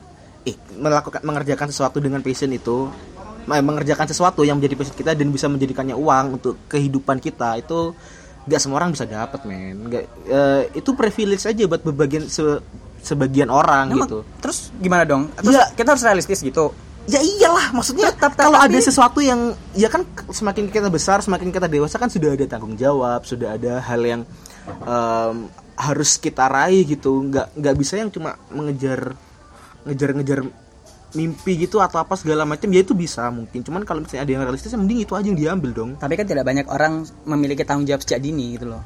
Ih, 0.43 0.57
melakukan 0.75 1.21
mengerjakan 1.21 1.69
sesuatu 1.69 1.97
dengan 1.97 2.21
passion 2.21 2.49
itu, 2.49 2.85
eh, 2.85 3.14
mengerjakan 3.45 4.05
sesuatu 4.05 4.41
yang 4.41 4.57
menjadi 4.57 4.75
passion 4.75 4.93
kita 4.93 5.13
dan 5.13 5.29
bisa 5.29 5.45
menjadikannya 5.45 5.93
uang 5.93 6.25
untuk 6.35 6.57
kehidupan 6.65 7.17
kita 7.17 7.57
itu 7.57 7.93
nggak 8.45 8.59
semua 8.59 8.77
orang 8.77 8.91
bisa 8.91 9.05
dapat, 9.05 9.41
men. 9.43 9.85
Nggak, 9.85 10.03
eh, 10.25 10.61
itu 10.73 10.93
privilege 10.93 11.45
aja 11.45 11.63
buat 11.65 11.81
bebagian 11.81 12.25
se- 12.25 12.61
sebagian 12.99 13.49
orang 13.49 13.89
Emang, 13.89 14.09
gitu. 14.09 14.19
terus 14.39 14.73
gimana 14.75 15.05
dong 15.05 15.29
terus 15.35 15.53
Ya. 15.53 15.69
kita 15.71 15.93
harus 15.93 16.01
realistis 16.01 16.41
gitu 16.41 16.73
Ya 17.05 17.21
iyalah, 17.21 17.69
maksudnya 17.69 18.09
Tetap, 18.09 18.33
kalau 18.33 18.57
tapi- 18.57 18.73
ada 18.73 18.79
sesuatu 18.81 19.21
yang 19.21 19.53
ya 19.73 19.93
kan 19.93 20.01
semakin 20.25 20.73
kita 20.73 20.89
besar, 20.89 21.21
semakin 21.21 21.53
kita 21.53 21.69
dewasa 21.69 22.01
kan 22.01 22.09
sudah 22.09 22.33
ada 22.33 22.49
tanggung 22.49 22.73
jawab, 22.73 23.21
sudah 23.21 23.53
ada 23.53 23.77
hal 23.77 24.01
yang 24.01 24.21
em, 24.65 25.35
harus 25.77 26.17
kita 26.17 26.49
raih 26.49 26.81
gitu. 26.81 27.21
Nggak 27.21 27.53
nggak 27.53 27.75
bisa 27.77 28.01
yang 28.01 28.09
cuma 28.09 28.33
mengejar 28.49 29.13
ngejar-ngejar 29.85 30.39
mimpi 31.11 31.55
gitu 31.59 31.77
atau 31.77 31.95
apa 31.97 32.15
segala 32.15 32.41
macam 32.43 32.65
ya 32.67 32.81
itu 32.81 32.91
bisa 32.91 33.29
mungkin. 33.29 33.61
Cuman 33.61 33.83
kalau 33.83 34.01
misalnya 34.01 34.23
ada 34.23 34.31
yang 34.31 34.43
realistis 34.43 34.67
ya 34.67 34.75
mending 34.75 34.99
itu 34.99 35.13
aja 35.13 35.23
yang 35.23 35.35
diambil 35.35 35.71
dong. 35.71 35.91
tapi 35.95 36.13
kan 36.13 36.25
tidak 36.25 36.43
banyak 36.43 36.65
orang 36.65 36.93
memiliki 37.23 37.61
tanggung 37.61 37.85
jawab 37.85 38.01
sejak 38.01 38.19
dini 38.19 38.55
gitu 38.55 38.67
loh 38.67 38.83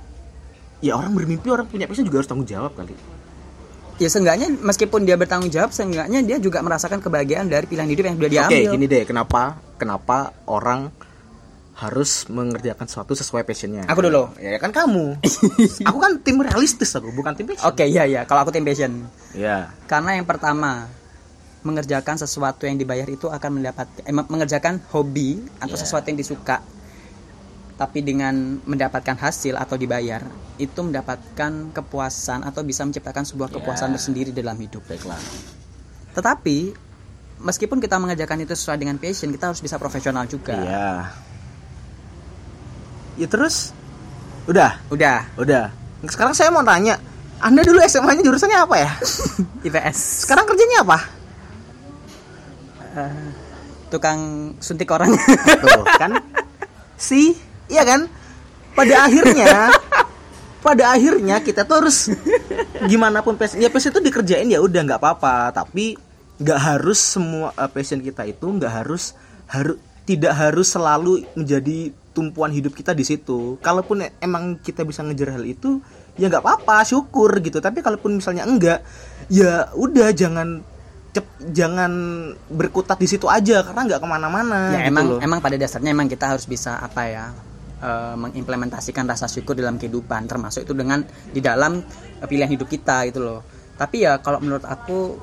Ya 0.80 0.94
orang 0.94 1.12
bermimpi, 1.12 1.48
orang 1.48 1.66
punya 1.66 1.86
passion 1.86 2.04
juga 2.04 2.20
harus 2.20 2.28
tanggung 2.28 2.46
jawab 2.46 2.72
kali. 2.72 2.96
ya 3.98 4.08
seenggaknya 4.08 4.48
meskipun 4.56 5.04
dia 5.04 5.16
bertanggung 5.16 5.50
jawab 5.50 5.70
seenggaknya 5.70 6.20
dia 6.22 6.38
juga 6.38 6.60
merasakan 6.60 7.00
kebahagiaan 7.00 7.46
dari 7.46 7.68
pilihan 7.68 7.84
hidup 7.86 8.04
yang 8.06 8.16
sudah 8.16 8.30
Oke, 8.30 8.36
diambil 8.38 8.72
gini 8.72 8.86
deh, 8.86 9.04
kenapa 9.04 9.42
kenapa 9.76 10.18
orang 10.46 10.88
harus 11.76 12.28
mengerjakan 12.28 12.86
sesuatu 12.86 13.12
sesuai 13.14 13.44
passionnya? 13.44 13.84
Aku 13.86 14.00
dulu. 14.00 14.36
Ya 14.36 14.56
kan 14.56 14.70
kamu. 14.70 15.20
aku 15.88 15.98
kan 15.98 16.12
tim 16.20 16.38
realistis 16.38 16.92
aku, 16.92 17.08
bukan 17.10 17.32
tim 17.34 17.48
passion. 17.48 17.64
oke 17.66 17.84
iya 17.84 18.04
iya 18.04 18.22
kalau 18.24 18.44
aku 18.44 18.52
tim 18.52 18.64
passion 18.64 19.08
Ya. 19.32 19.72
karena 19.84 20.16
yang 20.16 20.24
pertama 20.24 20.88
mengerjakan 21.60 22.16
sesuatu 22.16 22.64
yang 22.64 22.76
dibayar 22.76 23.04
itu 23.06 23.28
akan 23.28 23.60
mendapat 23.60 23.88
eh, 24.02 24.14
mengerjakan 24.14 24.80
hobi 24.90 25.44
atau 25.60 25.76
Iya. 25.76 25.84
sesuatu 25.84 26.08
yang 26.08 26.16
disuka 26.16 26.64
tapi 27.76 28.00
dengan 28.00 28.60
mendapatkan 28.64 29.16
hasil 29.16 29.56
atau 29.56 29.76
dibayar 29.76 30.20
itu 30.56 30.80
mendapatkan 30.80 31.72
kepuasan 31.72 32.44
atau 32.44 32.60
bisa 32.62 32.84
menciptakan 32.84 33.24
sebuah 33.24 33.52
kepuasan 33.52 33.92
Ya. 33.92 33.96
tersendiri 33.96 34.32
dalam 34.32 34.56
hidup 34.56 34.84
Baiklah. 34.84 35.20
tetapi 36.12 36.76
meskipun 37.40 37.80
kita 37.80 37.96
mengerjakan 37.96 38.44
itu 38.44 38.52
sesuai 38.52 38.76
dengan 38.78 38.96
passion 38.96 39.28
kita 39.30 39.52
harus 39.52 39.60
bisa 39.60 39.76
profesional 39.76 40.24
juga 40.26 40.56
Iya. 40.56 40.92
Ya 43.16 43.28
terus 43.28 43.76
udah, 44.48 44.80
udah 44.88 45.28
udah. 45.36 45.76
Sekarang 46.08 46.32
saya 46.32 46.48
mau 46.48 46.64
tanya, 46.64 46.96
Anda 47.38 47.60
dulu 47.60 47.84
SMA-nya 47.84 48.24
jurusannya 48.24 48.56
apa 48.56 48.76
ya? 48.80 48.92
IPS 49.68 50.24
Sekarang 50.24 50.48
kerjanya 50.48 50.88
apa? 50.88 50.98
Tukang 53.90 54.54
suntik 54.62 54.90
orang 54.92 55.14
Tuh, 55.62 55.84
kan? 55.98 56.12
Si, 57.00 57.32
iya 57.72 57.88
kan? 57.88 58.12
Pada 58.76 59.08
akhirnya 59.08 59.72
pada 60.60 60.92
akhirnya 60.92 61.40
kita 61.40 61.64
tuh 61.64 61.88
harus 61.88 62.12
gimana 62.92 63.24
pun 63.24 63.40
passion 63.40 63.64
ya 63.64 63.72
passion 63.72 63.96
itu 63.96 64.04
dikerjain 64.04 64.48
ya 64.52 64.60
udah 64.60 64.82
nggak 64.84 65.00
apa-apa 65.00 65.56
tapi 65.56 65.96
nggak 66.40 66.60
harus 66.60 67.00
semua 67.00 67.56
uh, 67.56 67.72
passion 67.72 68.04
kita 68.04 68.28
itu 68.28 68.44
nggak 68.44 68.84
harus 68.84 69.16
harus 69.48 69.80
tidak 70.04 70.36
harus 70.36 70.68
selalu 70.68 71.24
menjadi 71.36 71.96
tumpuan 72.12 72.52
hidup 72.52 72.76
kita 72.76 72.92
di 72.92 73.08
situ 73.08 73.56
kalaupun 73.64 74.04
emang 74.20 74.60
kita 74.60 74.84
bisa 74.84 75.00
ngejar 75.00 75.40
hal 75.40 75.46
itu 75.48 75.80
ya 76.20 76.28
nggak 76.28 76.44
apa-apa 76.44 76.84
syukur 76.84 77.32
gitu 77.40 77.64
tapi 77.64 77.80
kalaupun 77.80 78.20
misalnya 78.20 78.44
enggak 78.44 78.84
ya 79.32 79.72
udah 79.72 80.12
jangan 80.12 80.60
cep- 81.14 81.40
jangan 81.52 81.92
berkutat 82.50 83.02
di 83.02 83.08
situ 83.10 83.26
aja 83.26 83.66
karena 83.66 83.82
nggak 83.86 84.00
ke 84.02 84.08
mana-mana 84.08 84.60
ya 84.74 84.86
gitu 84.86 84.90
emang 84.94 85.06
loh. 85.10 85.20
emang 85.20 85.40
pada 85.42 85.58
dasarnya 85.58 85.92
emang 85.94 86.08
kita 86.08 86.38
harus 86.38 86.46
bisa 86.46 86.78
apa 86.78 87.02
ya 87.10 87.26
eh, 87.82 88.16
mengimplementasikan 88.16 89.10
rasa 89.10 89.26
syukur 89.26 89.58
dalam 89.58 89.82
kehidupan 89.82 90.30
termasuk 90.30 90.70
itu 90.70 90.74
dengan 90.78 91.02
di 91.34 91.42
dalam 91.42 91.82
eh, 92.22 92.28
pilihan 92.30 92.50
hidup 92.50 92.70
kita 92.70 93.10
gitu 93.10 93.26
loh 93.26 93.42
tapi 93.80 94.06
ya 94.06 94.20
kalau 94.22 94.44
menurut 94.44 94.66
aku 94.68 95.18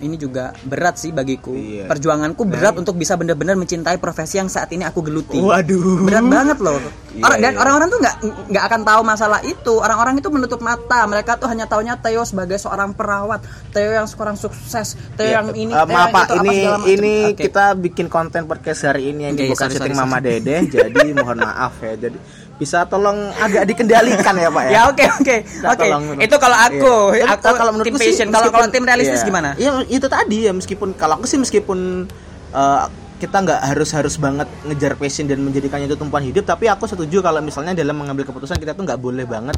ini 0.00 0.16
juga 0.20 0.52
berat 0.64 1.00
sih 1.00 1.10
bagiku. 1.12 1.56
Iya. 1.56 1.88
perjuanganku 1.88 2.42
berat 2.44 2.76
untuk 2.76 3.00
bisa 3.00 3.16
benar-benar 3.16 3.56
mencintai 3.56 3.96
profesi 3.96 4.36
yang 4.36 4.52
saat 4.52 4.68
ini 4.72 4.84
aku 4.84 5.00
geluti. 5.00 5.40
Waduh. 5.40 6.04
berat 6.04 6.26
banget 6.26 6.58
loh. 6.60 6.76
Iya, 7.16 7.40
dan 7.40 7.52
iya. 7.56 7.60
orang-orang 7.64 7.88
tuh 7.88 7.98
nggak 8.04 8.16
nggak 8.52 8.64
akan 8.68 8.80
tahu 8.84 9.00
masalah 9.00 9.40
itu. 9.40 9.74
Orang-orang 9.80 10.20
itu 10.20 10.28
menutup 10.28 10.60
mata. 10.60 11.00
Mereka 11.08 11.40
tuh 11.40 11.48
hanya 11.48 11.64
taunya 11.64 11.96
Theo 11.96 12.28
sebagai 12.28 12.60
seorang 12.60 12.92
perawat. 12.92 13.40
Theo 13.72 13.96
yang 13.96 14.04
seorang 14.04 14.36
sukses. 14.36 15.00
Theo 15.16 15.24
Ya, 15.26 15.40
yang 15.40 15.56
ini 15.56 15.72
Theo 15.72 15.88
maaf 15.88 16.12
pak. 16.12 16.26
ini 16.44 16.56
ini 16.92 17.14
kita 17.32 17.72
bikin 17.74 18.12
konten 18.12 18.44
podcast 18.44 18.92
hari 18.92 19.16
ini 19.16 19.32
yang 19.32 19.34
bukan 19.34 19.68
sorry, 19.68 19.74
syuting 19.80 19.96
sorry, 19.96 20.04
Mama 20.06 20.18
Dede. 20.20 20.56
Jadi 20.76 21.16
mohon 21.16 21.40
maaf 21.40 21.74
ya. 21.80 21.94
Jadi 21.96 22.18
bisa 22.56 22.88
tolong 22.88 23.30
agak 23.36 23.68
dikendalikan 23.68 24.34
ya 24.36 24.48
pak 24.48 24.62
ya 24.64 24.70
Ya 24.72 24.80
oke 24.88 25.04
oke 25.20 25.36
oke. 25.60 25.86
Itu 26.24 26.36
kalau 26.40 26.56
aku, 26.56 26.94
Iya. 27.12 27.36
aku 27.36 27.52
kalau 27.52 27.70
menurut 27.76 27.86
tim 27.88 27.96
passion. 28.00 28.28
Kalau 28.32 28.48
kalau 28.48 28.66
tim 28.72 28.84
realistis 28.84 29.20
gimana? 29.20 29.52
Ya 29.60 29.84
itu 29.84 30.08
tadi 30.08 30.48
ya 30.48 30.52
meskipun 30.56 30.96
kalau 30.96 31.20
aku 31.20 31.28
sih 31.28 31.36
meskipun 31.36 32.08
eh, 32.56 32.84
kita 33.16 33.36
nggak 33.44 33.60
harus 33.72 33.90
harus 33.96 34.14
banget 34.20 34.48
ngejar 34.68 34.92
passion 35.00 35.24
dan 35.24 35.40
menjadikannya 35.40 35.88
itu 35.88 35.96
tumpuan 35.96 36.20
hidup 36.20 36.44
tapi 36.44 36.68
aku 36.68 36.84
setuju 36.84 37.24
kalau 37.24 37.40
misalnya 37.40 37.72
dalam 37.72 37.96
mengambil 37.96 38.28
keputusan 38.28 38.60
kita 38.60 38.76
tuh 38.76 38.84
nggak 38.84 39.00
boleh 39.00 39.24
banget 39.24 39.56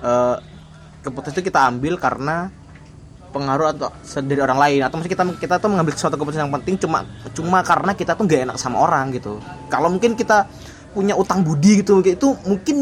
eh, 0.00 0.36
keputusan 1.04 1.36
itu 1.36 1.52
kita 1.52 1.68
ambil 1.68 2.00
karena 2.00 2.48
pengaruh 3.30 3.70
atau 3.76 3.88
dari 4.26 4.40
orang 4.42 4.58
lain 4.58 4.80
atau 4.82 4.98
mungkin 4.98 5.12
kita 5.12 5.22
kita 5.38 5.54
tuh 5.62 5.70
mengambil 5.70 5.94
suatu 5.94 6.18
keputusan 6.18 6.50
yang 6.50 6.54
penting 6.60 6.74
cuma 6.82 7.06
cuma 7.30 7.62
karena 7.62 7.92
kita 7.94 8.18
tuh 8.18 8.26
nggak 8.26 8.40
enak 8.50 8.56
sama 8.58 8.82
orang 8.82 9.14
gitu 9.14 9.38
kalau 9.70 9.86
mungkin 9.86 10.18
kita 10.18 10.50
punya 10.90 11.14
utang 11.14 11.46
budi 11.46 11.82
gitu 11.82 12.02
kayak 12.02 12.18
itu 12.18 12.28
mungkin 12.46 12.76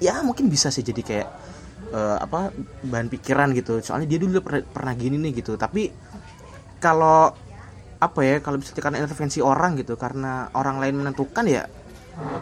ya 0.00 0.24
mungkin 0.24 0.48
bisa 0.48 0.72
sih 0.72 0.80
jadi 0.80 1.02
kayak 1.04 1.28
eh, 1.92 2.16
apa 2.20 2.50
bahan 2.84 3.08
pikiran 3.12 3.52
gitu 3.52 3.84
soalnya 3.84 4.08
dia 4.08 4.18
dulu 4.20 4.40
pernah, 4.40 4.64
pernah 4.64 4.92
gini 4.96 5.20
nih 5.20 5.44
gitu 5.44 5.60
tapi 5.60 5.92
kalau 6.80 7.28
apa 8.00 8.20
ya 8.24 8.40
kalau 8.40 8.56
bisa 8.56 8.72
karena 8.72 9.04
intervensi 9.04 9.44
orang 9.44 9.76
gitu 9.76 10.00
karena 10.00 10.48
orang 10.56 10.80
lain 10.80 11.04
menentukan 11.04 11.44
ya 11.44 11.68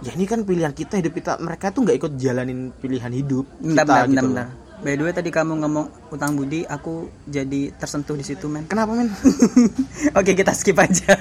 ya 0.02 0.10
ini 0.14 0.24
kan 0.26 0.46
pilihan 0.46 0.70
kita 0.70 1.02
hidup 1.02 1.18
kita 1.18 1.42
mereka 1.42 1.74
tuh 1.74 1.82
nggak 1.86 1.98
ikut 1.98 2.12
jalanin 2.14 2.70
pilihan 2.78 3.10
hidup 3.10 3.46
kita 3.58 3.82
bentar, 3.82 4.06
gitu 4.06 4.14
bentar, 4.14 4.22
loh. 4.22 4.34
bentar. 4.34 4.67
By 4.78 4.94
the 4.94 5.02
way 5.02 5.10
tadi 5.10 5.28
kamu 5.28 5.58
ngomong 5.58 5.86
utang 6.08 6.32
budi, 6.32 6.62
aku 6.62 7.10
jadi 7.24 7.74
tersentuh 7.74 8.14
di 8.14 8.22
situ 8.22 8.46
men. 8.46 8.62
kenapa 8.64 8.94
men 8.94 9.10
Oke 10.18 10.32
kita 10.32 10.52
skip 10.52 10.78
aja. 10.78 11.18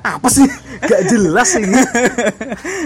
apa 0.00 0.28
sih 0.28 0.46
gak 0.80 1.02
jelas 1.06 1.50
ini 1.56 1.82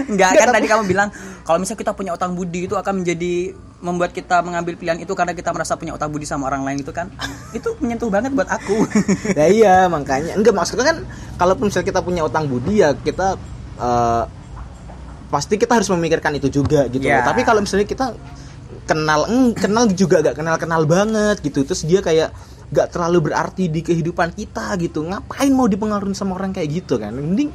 Enggak 0.07 0.29
kan 0.35 0.47
tadi 0.51 0.65
kamu 0.65 0.83
bilang 0.85 1.09
kalau 1.43 1.61
misalnya 1.61 1.79
kita 1.79 1.93
punya 1.93 2.11
utang 2.11 2.33
budi 2.33 2.65
itu 2.65 2.73
akan 2.73 3.01
menjadi 3.01 3.53
membuat 3.77 4.09
kita 4.09 4.41
mengambil 4.41 4.73
pilihan 4.73 4.97
itu 4.97 5.13
karena 5.13 5.31
kita 5.31 5.53
merasa 5.53 5.77
punya 5.77 5.93
utang 5.93 6.09
budi 6.09 6.25
sama 6.25 6.45
orang 6.45 6.65
lain 6.65 6.81
itu 6.81 6.89
kan. 6.89 7.13
itu 7.53 7.77
menyentuh 7.77 8.09
banget 8.09 8.33
buat 8.33 8.49
aku. 8.49 8.89
nah 9.37 9.47
iya 9.47 9.85
makanya 9.85 10.33
enggak 10.33 10.51
maksudnya 10.51 10.85
kan 10.87 10.97
kalaupun 11.37 11.69
misalnya 11.69 11.87
kita 11.87 12.01
punya 12.01 12.21
utang 12.21 12.49
budi 12.49 12.81
ya 12.81 12.97
kita 12.97 13.37
eh, 13.77 14.23
pasti 15.27 15.55
kita 15.55 15.77
harus 15.77 15.93
memikirkan 15.93 16.33
itu 16.33 16.49
juga 16.49 16.89
gitu 16.89 17.05
Ya. 17.05 17.21
loh. 17.21 17.29
tapi 17.29 17.43
kalau 17.43 17.61
misalnya 17.61 17.85
kita 17.85 18.17
kenal 18.87 19.27
kenal 19.53 19.85
juga 19.91 20.23
gak 20.23 20.39
kenal 20.39 20.55
kenal 20.55 20.81
banget 20.87 21.43
gitu. 21.43 21.67
Terus 21.67 21.83
dia 21.83 21.99
kayak 21.99 22.31
gak 22.71 22.95
terlalu 22.95 23.31
berarti 23.31 23.67
di 23.67 23.83
kehidupan 23.83 24.33
kita 24.33 24.73
gitu. 24.79 25.03
Ngapain 25.03 25.51
mau 25.51 25.67
dipengaruhi 25.67 26.15
sama 26.15 26.39
orang 26.39 26.55
kayak 26.55 26.83
gitu 26.83 26.95
kan? 26.97 27.11
Mending 27.11 27.51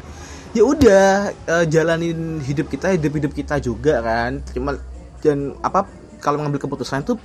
ya 0.52 0.62
udah 0.68 1.32
eh, 1.32 1.64
jalanin 1.72 2.38
hidup 2.44 2.68
kita 2.68 2.92
hidup 2.94 3.12
hidup 3.16 3.32
kita 3.32 3.56
juga 3.58 4.04
kan. 4.04 4.44
Cuma 4.52 4.76
dan 5.24 5.56
apa 5.64 5.88
kalau 6.20 6.38
mengambil 6.38 6.68
keputusan 6.68 7.02
itu 7.02 7.16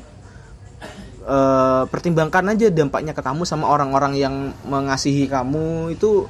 eh, 1.28 1.84
pertimbangkan 1.91 2.56
aja 2.56 2.72
dampaknya 2.72 3.12
ke 3.12 3.22
kamu 3.22 3.43
sama 3.43 3.67
orang-orang 3.67 4.15
yang 4.15 4.36
mengasihi 4.63 5.28
kamu 5.28 5.93
itu 5.93 6.26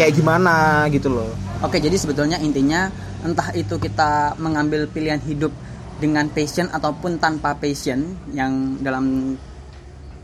kayak 0.00 0.16
gimana 0.16 0.88
gitu 0.88 1.12
loh. 1.12 1.30
Oke, 1.62 1.78
jadi 1.78 1.94
sebetulnya 1.94 2.42
intinya 2.42 2.90
entah 3.22 3.54
itu 3.54 3.78
kita 3.78 4.34
mengambil 4.40 4.90
pilihan 4.90 5.22
hidup 5.22 5.54
dengan 6.00 6.28
passion 6.32 6.68
ataupun 6.72 7.18
tanpa 7.20 7.56
passion 7.56 8.16
yang 8.32 8.78
dalam 8.80 9.36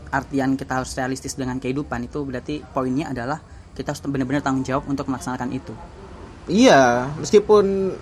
artian 0.09 0.57
kita 0.57 0.81
harus 0.81 0.91
realistis 0.97 1.37
dengan 1.37 1.61
kehidupan 1.61 2.09
itu 2.09 2.25
berarti 2.25 2.65
poinnya 2.65 3.13
adalah 3.13 3.37
kita 3.77 3.93
harus 3.93 4.01
benar-benar 4.03 4.41
tanggung 4.41 4.65
jawab 4.65 4.89
untuk 4.89 5.07
melaksanakan 5.07 5.49
itu. 5.53 5.73
Iya, 6.49 7.13
meskipun 7.21 7.93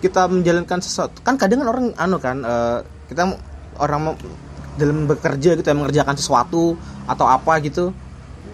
kita 0.00 0.26
menjalankan 0.26 0.80
sesuatu, 0.80 1.20
kan 1.20 1.36
kadang 1.36 1.62
kan 1.64 1.68
orang 1.68 1.86
anu 2.00 2.16
kan, 2.16 2.40
eh, 2.40 2.78
kita 3.12 3.36
orang 3.78 4.16
dalam 4.74 5.06
bekerja 5.06 5.54
gitu 5.54 5.66
ya 5.66 5.76
mengerjakan 5.76 6.18
sesuatu 6.18 6.74
atau 7.06 7.26
apa 7.30 7.62
gitu 7.62 7.94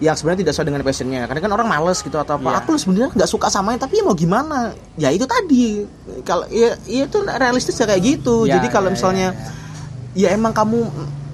yang 0.01 0.17
sebenarnya 0.17 0.43
tidak 0.43 0.53
sesuai 0.57 0.67
dengan 0.73 0.81
passionnya. 0.81 1.21
Kadang 1.29 1.43
kan 1.45 1.53
orang 1.53 1.69
males 1.69 2.01
gitu 2.01 2.17
atau 2.17 2.41
apa. 2.41 2.49
Iya. 2.49 2.57
Aku 2.65 2.71
sebenarnya 2.73 3.09
nggak 3.13 3.29
suka 3.29 3.47
samanya, 3.53 3.85
tapi 3.85 4.01
ya 4.01 4.03
mau 4.03 4.17
gimana? 4.17 4.73
Ya 4.97 5.13
itu 5.13 5.29
tadi. 5.29 5.85
Kalau 6.25 6.49
ya, 6.49 6.73
ya 6.89 7.05
itu 7.05 7.17
realistis 7.21 7.77
ya 7.77 7.85
kayak 7.85 8.01
gitu. 8.01 8.49
Ya, 8.49 8.57
Jadi 8.57 8.67
kalau 8.73 8.89
ya, 8.89 8.93
misalnya 8.97 9.27
ya, 10.17 10.33
emang 10.33 10.57
kamu 10.57 10.89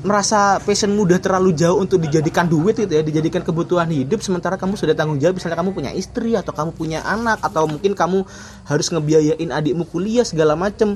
merasa 0.05 0.61
passionmu 0.61 1.09
udah 1.09 1.19
terlalu 1.19 1.57
jauh 1.57 1.81
untuk 1.81 1.97
dijadikan 1.97 2.45
duit 2.45 2.77
gitu 2.77 2.91
ya, 2.91 3.01
dijadikan 3.01 3.41
kebutuhan 3.41 3.89
hidup 3.89 4.21
sementara 4.21 4.55
kamu 4.55 4.77
sudah 4.77 4.93
tanggung 4.93 5.17
jawab 5.17 5.41
misalnya 5.41 5.57
kamu 5.57 5.73
punya 5.73 5.91
istri 5.91 6.37
atau 6.37 6.53
kamu 6.53 6.71
punya 6.77 7.01
anak 7.01 7.41
atau 7.41 7.65
mungkin 7.65 7.97
kamu 7.97 8.23
harus 8.69 8.87
ngebiayain 8.93 9.49
adikmu 9.49 9.89
kuliah 9.89 10.23
segala 10.23 10.53
macem 10.53 10.95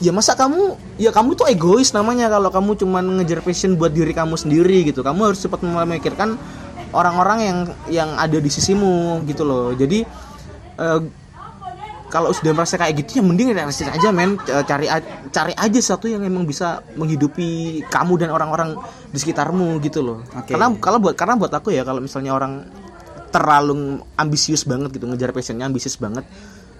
ya 0.00 0.16
masa 0.16 0.32
kamu 0.32 0.80
ya 0.96 1.12
kamu 1.12 1.36
tuh 1.36 1.46
egois 1.52 1.92
namanya 1.92 2.32
kalau 2.32 2.48
kamu 2.48 2.72
cuman 2.80 3.04
ngejar 3.20 3.44
passion 3.44 3.76
buat 3.76 3.92
diri 3.92 4.16
kamu 4.16 4.32
sendiri 4.32 4.88
gitu 4.88 5.04
kamu 5.04 5.32
harus 5.32 5.44
cepat 5.44 5.60
memikirkan 5.60 6.40
orang-orang 6.92 7.38
yang 7.40 7.58
yang 7.88 8.10
ada 8.14 8.36
di 8.36 8.48
sisimu 8.48 8.92
gitu 9.24 9.42
loh. 9.42 9.72
Jadi 9.72 10.02
eh, 10.76 11.00
kalau 12.06 12.30
sudah 12.30 12.50
merasa 12.50 12.74
kayak 12.74 12.98
gitu 12.98 13.18
ya 13.18 13.22
mending 13.22 13.52
realistis 13.52 13.86
aja 13.86 14.10
men. 14.10 14.34
C- 14.36 14.50
cari 14.64 14.90
cari 15.30 15.52
aja 15.52 15.78
satu 15.80 16.06
yang 16.06 16.20
emang 16.20 16.42
bisa 16.42 16.82
menghidupi 16.94 17.48
kamu 17.86 18.14
dan 18.18 18.30
orang-orang 18.30 18.74
di 19.06 19.16
sekitarmu 19.16 19.78
gitu 19.78 20.02
loh. 20.02 20.18
Oke. 20.32 20.50
karena 20.50 20.74
kalau 20.76 20.98
buat 20.98 21.14
karena 21.14 21.34
buat 21.34 21.50
aku 21.50 21.70
ya 21.70 21.82
kalau 21.82 21.98
misalnya 21.98 22.32
orang 22.32 22.66
terlalu 23.28 24.02
ambisius 24.16 24.66
banget 24.66 24.90
gitu 24.90 25.06
ngejar 25.06 25.30
passionnya 25.30 25.62
ambisius 25.62 25.94
banget 25.96 26.26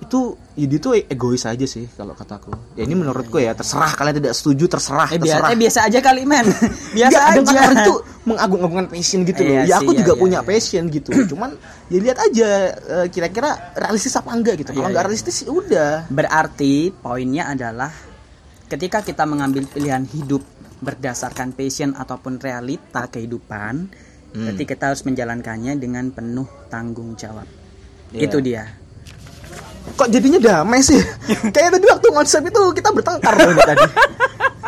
itu 0.01 0.35
ya 0.57 0.67
dia 0.67 0.81
tuh 0.81 0.99
egois 0.99 1.45
aja 1.45 1.63
sih 1.63 1.87
kalau 1.93 2.11
kataku 2.11 2.51
ya 2.75 2.83
ini 2.83 2.97
menurutku 2.97 3.37
ya 3.37 3.53
terserah 3.53 3.93
kalian 3.93 4.19
tidak 4.19 4.35
setuju 4.35 4.65
terserah 4.67 5.07
Eh, 5.07 5.21
biasa, 5.21 5.31
terserah. 5.39 5.51
eh, 5.53 5.59
biasa 5.61 5.79
aja 5.87 5.99
kali 6.01 6.23
men. 6.25 6.47
biasa 6.99 7.19
aja. 7.31 7.85
tuh 7.87 7.99
mengagung-agungkan 8.21 8.89
passion 8.93 9.25
gitu 9.25 9.41
loh. 9.45 9.55
Iya 9.57 9.65
ya 9.65 9.77
sih, 9.81 9.85
aku 9.85 9.93
iya, 9.97 9.99
juga 10.05 10.13
iya, 10.13 10.21
punya 10.21 10.41
iya. 10.41 10.49
passion 10.49 10.85
gitu. 10.93 11.11
Cuman 11.33 11.51
ya 11.89 11.99
lihat 12.05 12.19
aja 12.21 12.49
eh, 12.77 13.07
kira-kira 13.09 13.51
realistis 13.77 14.13
apa 14.17 14.31
enggak 14.37 14.61
gitu. 14.61 14.71
Kalau 14.77 14.89
Iya, 14.89 14.93
nggak 14.93 15.05
iya. 15.05 15.09
realistis 15.09 15.37
ya 15.41 15.51
udah. 15.51 15.93
Berarti 16.13 16.75
poinnya 16.93 17.45
adalah 17.49 17.91
ketika 18.69 19.01
kita 19.01 19.25
mengambil 19.25 19.65
pilihan 19.67 20.05
hidup 20.05 20.45
berdasarkan 20.81 21.53
passion 21.53 21.93
ataupun 21.93 22.41
realita 22.41 23.05
kehidupan, 23.09 23.93
Hmm. 24.31 24.47
berarti 24.47 24.63
kita 24.63 24.95
harus 24.95 25.03
menjalankannya 25.03 25.75
dengan 25.75 26.15
penuh 26.15 26.47
tanggung 26.71 27.19
jawab. 27.19 27.51
Iya. 28.15 28.31
Itu 28.31 28.39
dia. 28.39 28.65
Kok 29.91 30.09
jadinya 30.09 30.39
damai 30.39 30.81
sih? 30.81 30.97
Kayak 31.55 31.77
tadi 31.77 31.87
waktu 31.87 32.09
konsep 32.09 32.43
itu 32.43 32.61
kita 32.73 32.89
bertengkar 32.91 33.33
tadi. 33.37 33.87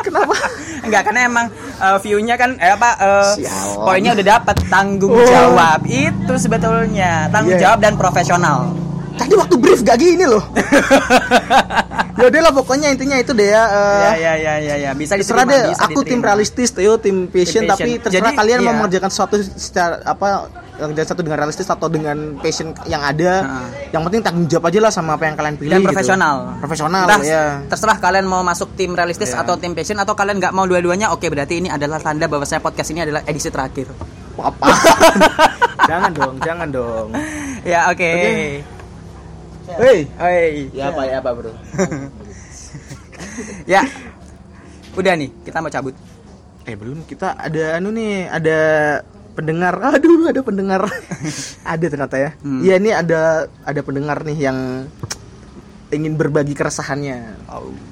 Kenapa? 0.03 0.35
Enggak 0.83 1.03
karena 1.07 1.21
emang 1.25 1.47
uh, 1.79 1.97
view-nya 1.97 2.35
kan 2.35 2.59
eh, 2.59 2.69
apa 2.69 2.91
uh, 2.97 3.33
Sialan. 3.33 3.87
poinnya 3.87 4.13
udah 4.13 4.27
dapat 4.35 4.57
tanggung 4.67 5.09
Oh. 5.11 5.23
jawab. 5.23 5.81
Itu 5.85 6.35
sebetulnya 6.37 7.29
tanggung 7.29 7.55
Iya. 7.55 7.71
jawab 7.71 7.79
dan 7.81 7.95
profesional. 7.95 8.75
Tadi 9.13 9.33
waktu 9.33 9.55
brief 9.57 9.81
gak 9.81 9.97
gini 9.97 10.25
loh. 10.25 10.43
ya 12.19 12.29
udah 12.29 12.41
lah 12.41 12.53
pokoknya 12.53 12.89
intinya 12.91 13.17
itu 13.17 13.33
deh 13.33 13.47
ya. 13.47 13.63
eh, 13.65 14.15
ya 14.19 14.33
ya 14.37 14.55
ya 14.59 14.75
ya 14.79 14.91
bisa 14.93 15.17
diterima, 15.17 15.49
deh 15.49 15.63
bisa 15.71 15.83
aku 15.83 16.01
tim 16.01 16.19
diterima. 16.19 16.27
realistis 16.29 16.69
Theo 16.71 16.95
tim 16.97 17.27
passion, 17.27 17.63
Tim 17.63 17.71
passion. 17.71 17.87
tapi 17.87 17.91
terserah 17.99 18.25
Jadi, 18.27 18.37
kalian 18.37 18.59
mau 18.61 18.67
iya. 18.67 18.79
mengerjakan 18.79 19.09
sesuatu 19.09 19.35
secara 19.57 19.97
apa 20.03 20.29
yang 20.73 20.89
satu 20.97 21.21
dengan 21.21 21.37
realistis 21.39 21.69
atau 21.69 21.85
dengan 21.87 22.17
passion 22.41 22.73
yang 22.85 23.01
ada 23.01 23.33
Ha. 23.41 23.57
yang 23.93 24.03
penting 24.03 24.21
tanggung 24.21 24.49
jawab 24.49 24.73
aja 24.73 24.81
lah 24.81 24.89
sama 24.89 25.15
apa 25.15 25.29
yang 25.29 25.37
kalian 25.37 25.55
pilih 25.55 25.71
dan 25.71 25.81
gitu. 25.81 25.89
profesional. 25.91 26.37
profesional 26.59 27.05
Entah, 27.05 27.21
ya 27.21 27.45
Terserah 27.69 27.99
kalian 27.99 28.25
mau 28.25 28.41
masuk 28.41 28.73
tim 28.73 28.93
realistis 28.93 29.31
Iya. 29.31 29.45
atau 29.45 29.55
tim 29.57 29.73
passion 29.73 29.97
atau 29.97 30.13
kalian 30.13 30.41
nggak 30.41 30.51
mau 30.51 30.65
dua-duanya. 30.65 31.13
Oke, 31.13 31.29
berarti 31.29 31.61
ini 31.61 31.69
adalah 31.69 31.99
tanda 31.99 32.25
bahwa 32.25 32.43
saya 32.43 32.59
podcast 32.59 32.89
ini 32.89 33.05
adalah 33.05 33.21
edisi 33.23 33.49
terakhir. 33.49 33.93
apa 34.33 34.65
jangan 35.93 36.11
dong 36.11 36.35
jangan 36.41 36.67
dong 36.67 37.13
ya, 37.63 37.93
oke. 37.93 38.11
hei 39.77 40.09
Oi. 40.19 40.73
ya 40.73 40.89
apa 40.89 41.03
ya 41.05 41.17
apa 41.21 41.31
bro 41.31 41.53
Ya. 43.65 43.83
Udah 44.93 45.15
nih, 45.15 45.31
kita 45.43 45.61
mau 45.61 45.69
cabut. 45.69 45.95
eh 46.63 46.79
belum 46.79 47.03
kita 47.03 47.35
ada 47.35 47.75
anu 47.77 47.91
nih 47.91 48.31
ada 48.31 48.59
pendengar 49.33 49.75
aduh 49.93 50.29
ada 50.29 50.41
pendengar 50.41 50.83
ada 51.73 51.85
ternyata 51.85 52.17
ya 52.17 52.31
Hmm. 52.39 52.61
iya 52.61 52.77
ini 52.77 52.91
ada 52.91 53.21
ada 53.61 53.81
pendengar 53.81 54.23
nih 54.23 54.39
yang 54.43 54.59
ingin 55.89 56.15
berbagi 56.15 56.53
keresahannya 56.53 57.37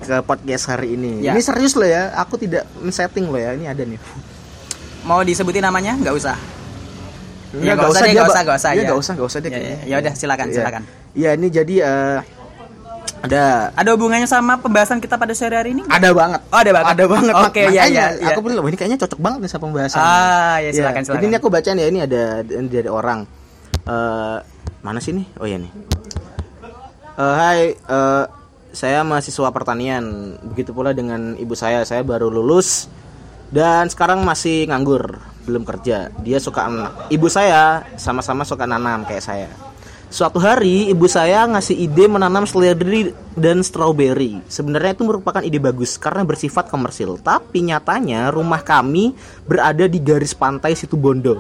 ke 0.01 0.17
podcast 0.23 0.69
hari 0.69 0.95
ini 0.95 1.21
Ya. 1.21 1.33
ini 1.33 1.41
serius 1.41 1.75
loh 1.75 1.85
ya 1.85 2.13
aku 2.15 2.37
tidak 2.37 2.65
men-setting 2.77 3.27
loh 3.27 3.37
ya 3.37 3.53
ini 3.53 3.65
ada 3.65 3.83
nih 3.83 4.01
Mau 5.01 5.25
disebutin 5.25 5.65
namanya? 5.65 5.97
Nggak 5.97 6.13
usah. 6.13 6.37
Ya, 7.57 7.73
Nggak, 7.73 7.75
nggak 7.75 7.89
usah 7.89 8.05
dia, 8.05 8.13
nggak 8.13 8.29
usah, 8.29 8.41
nggak 8.45 8.59
usah, 8.61 8.71
Iya, 8.71 8.77
ya. 8.77 8.85
nggak 8.85 9.01
usah 9.01 9.13
nggak 9.17 9.27
usah 9.27 9.39
deh 9.41 9.49
Ya, 9.49 9.55
kayaknya. 9.57 9.73
ya, 9.73 9.89
ya 9.89 9.97
udah, 9.97 10.13
silakan, 10.13 10.47
Iya. 10.47 10.55
silakan. 10.55 10.83
Iya, 11.11 11.31
ini 11.35 11.47
jadi 11.51 11.75
eh, 11.81 12.19
ada 13.21 13.69
Ada 13.75 13.91
hubungannya 13.93 14.25
sama 14.25 14.57
pembahasan 14.57 14.97
kita 14.97 15.15
pada 15.15 15.33
sore 15.33 15.53
hari 15.53 15.71
ini? 15.73 15.83
ada 15.87 16.09
banget. 16.11 16.41
Oh, 16.49 16.57
ada 16.57 16.71
banget. 16.73 16.89
Ada 16.93 17.05
banget. 17.05 17.35
Oke, 17.37 17.61
iya, 17.61 17.69
Makanya 17.69 17.85
iya, 17.87 18.07
iya. 18.17 18.33
Aku 18.33 18.41
bilang, 18.41 18.65
"Wah, 18.65 18.71
ini 18.73 18.79
kayaknya 18.79 18.99
cocok 18.99 19.21
banget 19.21 19.39
nih 19.41 19.51
sama 19.51 19.63
pembahasan. 19.67 19.99
Ah, 19.99 20.57
ya 20.59 20.71
silakan, 20.71 21.01
Jadi 21.01 21.09
silakan. 21.13 21.29
ini 21.29 21.35
aku 21.37 21.49
bacain 21.49 21.77
ya, 21.77 21.87
ini 21.87 22.01
ada 22.01 22.23
dari 22.43 22.89
orang. 22.89 23.21
Eh, 23.83 24.37
mana 24.81 24.99
sih 24.99 25.13
nih? 25.13 25.27
Oh 25.37 25.45
ya 25.45 25.57
nih. 25.57 25.73
Eh, 27.15 27.35
hai, 27.37 27.61
eh, 27.77 28.25
saya 28.73 29.05
mahasiswa 29.05 29.49
pertanian. 29.51 30.05
Begitu 30.47 30.73
pula 30.73 30.91
dengan 30.91 31.37
ibu 31.37 31.53
saya. 31.53 31.85
Saya 31.85 32.01
baru 32.01 32.33
lulus 32.33 32.89
dan 33.51 33.91
sekarang 33.91 34.25
masih 34.25 34.65
nganggur, 34.65 35.21
belum 35.45 35.69
kerja. 35.69 36.09
Dia 36.23 36.39
suka 36.39 36.65
anak. 36.65 37.13
Ibu 37.13 37.29
saya 37.29 37.85
sama-sama 38.01 38.47
suka 38.47 38.65
nanam 38.65 39.05
kayak 39.05 39.21
saya. 39.21 39.49
Suatu 40.11 40.43
hari 40.43 40.91
ibu 40.91 41.07
saya 41.07 41.47
ngasih 41.47 41.87
ide 41.87 42.11
menanam 42.11 42.43
seledri 42.43 43.15
dan 43.39 43.63
strawberry. 43.63 44.43
Sebenarnya 44.51 44.99
itu 44.99 45.07
merupakan 45.07 45.39
ide 45.39 45.63
bagus 45.63 45.95
karena 46.03 46.27
bersifat 46.27 46.67
komersil. 46.67 47.15
Tapi 47.23 47.63
nyatanya 47.63 48.35
rumah 48.35 48.59
kami 48.59 49.15
berada 49.47 49.87
di 49.87 50.03
garis 50.03 50.35
pantai 50.35 50.75
situ 50.75 50.99
Bondo. 50.99 51.39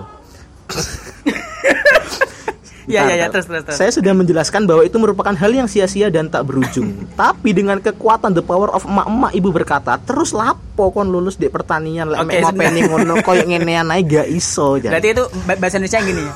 Iya, 2.87 3.11
iya, 3.11 3.26
Bentar, 3.26 3.42
terus, 3.42 3.46
terus, 3.50 3.62
terus. 3.66 3.78
Saya 3.83 3.90
sudah 3.90 4.14
menjelaskan 4.14 4.70
bahwa 4.70 4.87
itu 4.87 5.02
merupakan 5.02 5.35
hal 5.35 5.50
yang 5.50 5.66
sia-sia 5.66 6.06
dan 6.06 6.30
tak 6.30 6.46
berujung. 6.46 6.94
Tapi 7.18 7.50
dengan 7.50 7.83
kekuatan 7.83 8.38
the 8.38 8.42
power 8.46 8.70
of 8.70 8.87
emak-emak 8.87 9.35
ibu 9.35 9.50
berkata, 9.50 9.98
terus 9.98 10.30
lapo 10.30 10.94
kon 10.94 11.11
lulus 11.11 11.35
di 11.35 11.50
pertanian 11.50 12.06
lek 12.06 12.22
mek 12.22 12.38
mau 12.38 12.54
pening 12.54 12.87
ngono 12.87 13.18
koyo 13.26 13.42
ngenean 13.50 13.90
ae 13.90 14.06
gak 14.06 14.30
iso 14.30 14.78
jan. 14.78 14.94
Berarti 14.94 15.11
itu 15.11 15.24
ba- 15.42 15.59
bahasa 15.59 15.83
Indonesia 15.83 16.06
gini 16.06 16.22
ya. 16.22 16.35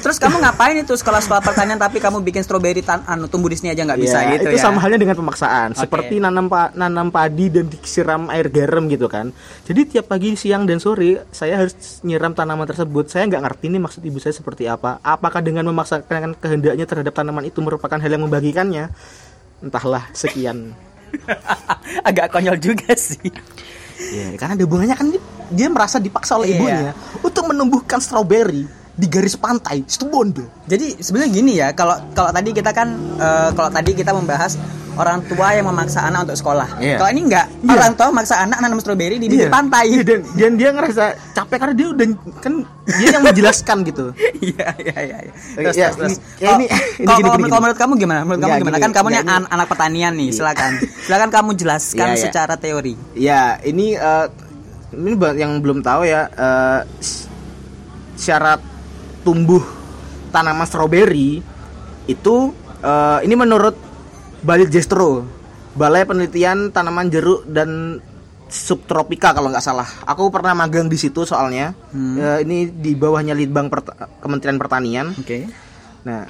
Terus 0.00 0.16
kamu 0.16 0.36
ngapain 0.38 0.74
itu 0.74 0.90
sekolah-sekolah 0.90 1.40
pertanian 1.40 1.76
tapi 1.76 1.96
kamu 1.96 2.20
bikin 2.20 2.40
stroberi 2.40 2.80
tan 2.80 3.04
anu 3.04 3.26
tumbuh 3.26 3.46
di 3.46 3.54
sini 3.54 3.68
aja 3.68 3.82
nggak 3.82 3.96
bisa 3.96 4.18
Ya, 4.18 4.30
gitu 4.34 4.48
itu 4.48 4.56
ya. 4.56 4.62
sama 4.62 4.78
halnya 4.78 4.98
dengan 4.98 5.14
pemaksaan 5.14 5.72
Oke. 5.72 5.80
seperti 5.80 6.14
nanam 6.16 6.46
pa- 6.46 6.72
nanam 6.72 7.08
padi 7.08 7.46
dan 7.48 7.66
disiram 7.66 8.26
air 8.28 8.48
garam 8.48 8.86
gitu 8.86 9.06
kan 9.06 9.28
jadi 9.62 9.80
tiap 9.86 10.06
pagi 10.06 10.34
siang 10.34 10.64
dan 10.64 10.78
sore 10.78 11.28
saya 11.30 11.58
harus 11.58 11.74
nyiram 12.00 12.32
tanaman 12.32 12.64
tersebut 12.64 13.06
saya 13.06 13.26
nggak 13.26 13.42
ngerti 13.42 13.66
nih 13.68 13.80
maksud 13.80 14.00
ibu 14.02 14.16
saya 14.16 14.32
seperti 14.32 14.64
apa 14.64 14.98
apakah 15.00 15.38
dengan 15.38 15.64
memaksakan 15.66 16.08
kehendaknya 16.34 16.84
terhadap 16.84 17.12
tanaman 17.12 17.44
itu 17.44 17.58
merupakan 17.58 17.94
hal 17.94 18.10
yang 18.10 18.22
membagikannya 18.22 18.88
entahlah 19.60 20.08
sekian 20.10 20.72
Agak 22.02 22.30
konyol 22.30 22.56
juga 22.56 22.94
sih. 22.94 23.18
Ya, 24.00 24.32
karena 24.34 24.54
ada 24.54 24.62
hubungannya 24.62 24.94
kan 24.94 25.10
dia, 25.50 25.68
merasa 25.68 25.98
dipaksa 25.98 26.34
oleh 26.34 26.48
Iya. 26.48 26.56
ibunya 26.56 26.90
untuk 27.20 27.44
menumbuhkan 27.44 27.98
stroberi 27.98 28.64
di 28.92 29.06
garis 29.06 29.34
pantai 29.34 29.82
Situbondo. 29.84 30.44
Jadi 30.66 30.98
sebenarnya 30.98 31.30
gini 31.30 31.52
ya, 31.56 31.72
kalau 31.72 31.96
kalau 32.12 32.30
tadi 32.30 32.50
kita 32.50 32.70
kan 32.70 32.88
eh, 33.16 33.50
kalau 33.52 33.70
tadi 33.70 33.90
kita 33.92 34.10
membahas 34.10 34.54
orang 34.90 35.22
tua 35.24 35.54
yang 35.54 35.64
memaksa 35.64 36.02
anak 36.02 36.28
untuk 36.28 36.36
sekolah. 36.36 36.76
Iya. 36.76 36.98
Kalau 36.98 37.10
ini 37.10 37.22
enggak, 37.24 37.46
Iya. 37.62 37.72
orang 37.72 37.92
tua 37.94 38.06
memaksa 38.10 38.34
anak 38.38 38.58
nanam 38.58 38.76
stroberi 38.76 39.16
di 39.16 39.26
bibir 39.26 39.48
Iya. 39.48 39.48
pantai. 39.48 39.84
Iya, 39.88 40.02
dan, 40.04 40.20
dan 40.34 40.52
dia 40.58 40.70
ngerasa 40.70 41.04
capek 41.32 41.56
karena 41.56 41.74
dia 41.78 41.88
udah 41.88 42.06
kan 42.36 42.54
dia 42.98 43.08
yang 43.08 43.24
menjelaskan 43.24 43.76
gitu. 43.86 44.04
Iya, 44.44 44.66
iya, 44.76 44.96
iya. 45.00 45.18
iya. 45.24 45.32
Terus, 45.56 45.74
Ya, 45.78 45.88
terus, 45.94 45.96
terus. 45.96 46.12
ini- 46.18 46.20
Kalau- 46.42 46.58
ini- 46.58 46.68
ini 46.68 46.76
kalau- 46.76 46.76
gini, 46.76 47.06
kalau- 47.06 47.16
gini, 47.16 47.24
kalau 47.24 47.40
gini. 47.40 47.62
menurut 47.62 47.78
kamu 47.78 47.92
gimana? 47.96 48.20
Menurut 48.26 48.40
kamu 48.42 48.54
gimana? 48.60 48.76
Kan 48.76 48.92
kamu 48.92 49.08
ini- 49.08 49.24
an- 49.24 49.48
anak 49.48 49.66
pertanian 49.66 50.12
nih, 50.12 50.28
Iya. 50.28 50.36
silakan. 50.36 50.72
Silakan 51.00 51.30
kamu 51.30 51.50
jelaskan 51.56 52.08
Iya, 52.10 52.20
secara 52.20 52.54
teori. 52.58 52.94
Ya, 53.14 53.42
ini 53.62 53.94
eh, 53.94 54.26
ini 54.92 55.10
yang 55.38 55.62
belum 55.62 55.80
tahu 55.80 56.02
ya 56.04 56.26
s- 56.98 57.30
syarat 58.18 58.60
tumbuh 59.20 59.62
tanaman 60.30 60.66
stroberi 60.66 61.42
itu 62.06 62.36
eh, 62.80 63.18
ini 63.26 63.34
menurut 63.36 63.76
Balil 64.40 64.72
Jestro, 64.72 65.28
Balai 65.76 66.08
Penelitian 66.08 66.72
Tanaman 66.72 67.12
Jeruk 67.12 67.44
dan 67.44 68.00
Subtropika 68.50 69.30
kalau 69.30 69.52
nggak 69.52 69.62
salah. 69.62 69.86
Aku 70.08 70.26
pernah 70.32 70.56
magang 70.58 70.90
di 70.90 70.98
situ 70.98 71.22
soalnya. 71.22 71.70
Eh, 72.18 72.38
ini 72.42 72.66
di 72.66 72.98
bawahnya 72.98 73.36
Litbang 73.36 73.70
Pert- 73.70 73.94
Kementerian 74.18 74.58
Pertanian. 74.58 75.14
Oke. 75.14 75.46
Nah, 76.02 76.26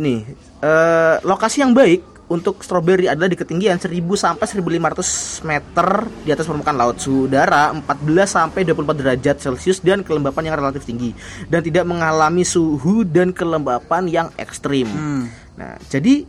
nih 0.00 0.24
eh, 0.62 1.16
lokasi 1.26 1.60
yang 1.60 1.76
baik 1.76 2.00
untuk 2.28 2.60
stroberi 2.60 3.08
adalah 3.08 3.26
di 3.26 3.40
ketinggian 3.40 3.80
1000 3.80 4.04
sampai 4.12 4.44
1500 4.44 5.48
meter 5.48 5.88
di 6.28 6.30
atas 6.30 6.44
permukaan 6.44 6.76
laut. 6.76 7.00
Suhu 7.00 7.24
udara 7.24 7.72
14 7.72 8.28
sampai 8.28 8.68
24 8.68 9.00
derajat 9.00 9.36
Celcius 9.40 9.80
dan 9.80 10.04
kelembapan 10.04 10.52
yang 10.52 10.56
relatif 10.60 10.84
tinggi 10.84 11.16
dan 11.48 11.64
tidak 11.64 11.88
mengalami 11.88 12.44
suhu 12.44 13.08
dan 13.08 13.32
kelembapan 13.32 14.04
yang 14.12 14.28
ekstrim. 14.36 14.84
Hmm. 14.92 15.24
Nah, 15.56 15.80
jadi 15.88 16.28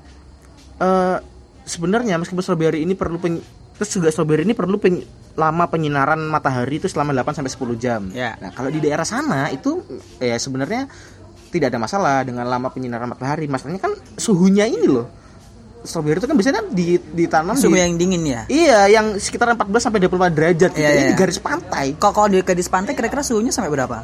eh, 0.79 1.17
sebenarnya 1.67 2.15
meskipun 2.15 2.41
strawberry 2.41 2.87
ini 2.87 2.95
perlu 2.95 3.19
pen- 3.19 3.43
terus 3.75 3.91
juga 3.91 4.07
strawberry 4.07 4.47
ini 4.47 4.55
perlu 4.55 4.79
pen- 4.79 5.03
lama 5.35 5.67
penyinaran 5.67 6.19
matahari 6.27 6.79
itu 6.79 6.87
selama 6.87 7.11
8 7.11 7.43
sampai 7.43 7.51
10 7.51 7.75
jam. 7.75 8.01
Ya. 8.15 8.39
Nah, 8.39 8.55
kalau 8.55 8.71
di 8.71 8.79
daerah 8.79 9.07
sana 9.07 9.51
itu 9.51 9.83
ya 10.19 10.39
sebenarnya 10.39 10.87
tidak 11.49 11.75
ada 11.75 11.79
masalah 11.81 12.23
dengan 12.23 12.47
lama 12.47 12.71
penyinaran 12.71 13.07
matahari. 13.09 13.51
Masalahnya 13.51 13.83
kan 13.83 13.93
suhunya 14.15 14.63
ini 14.63 14.87
loh. 14.87 15.18
Strawberry 15.79 16.19
itu 16.19 16.27
kan 16.27 16.35
biasanya 16.35 16.61
di 16.69 16.99
ditanam 16.99 17.55
Suhu 17.55 17.71
di 17.71 17.79
yang 17.79 17.95
dingin 17.95 18.23
ya. 18.23 18.41
Iya, 18.45 18.79
yang 18.91 19.05
sekitar 19.15 19.55
14 19.55 19.79
sampai 19.79 19.99
24 20.03 20.35
derajat 20.35 20.71
gitu. 20.71 20.83
Iya, 20.83 20.89
Ini 20.89 20.99
iya. 20.99 21.09
di 21.09 21.15
garis 21.15 21.39
pantai. 21.39 21.85
Kok 21.95 22.11
kalau 22.11 22.27
di 22.27 22.39
gadis 22.39 22.67
pantai 22.67 22.91
kira-kira 22.93 23.23
suhunya 23.23 23.49
sampai 23.49 23.71
berapa? 23.71 24.03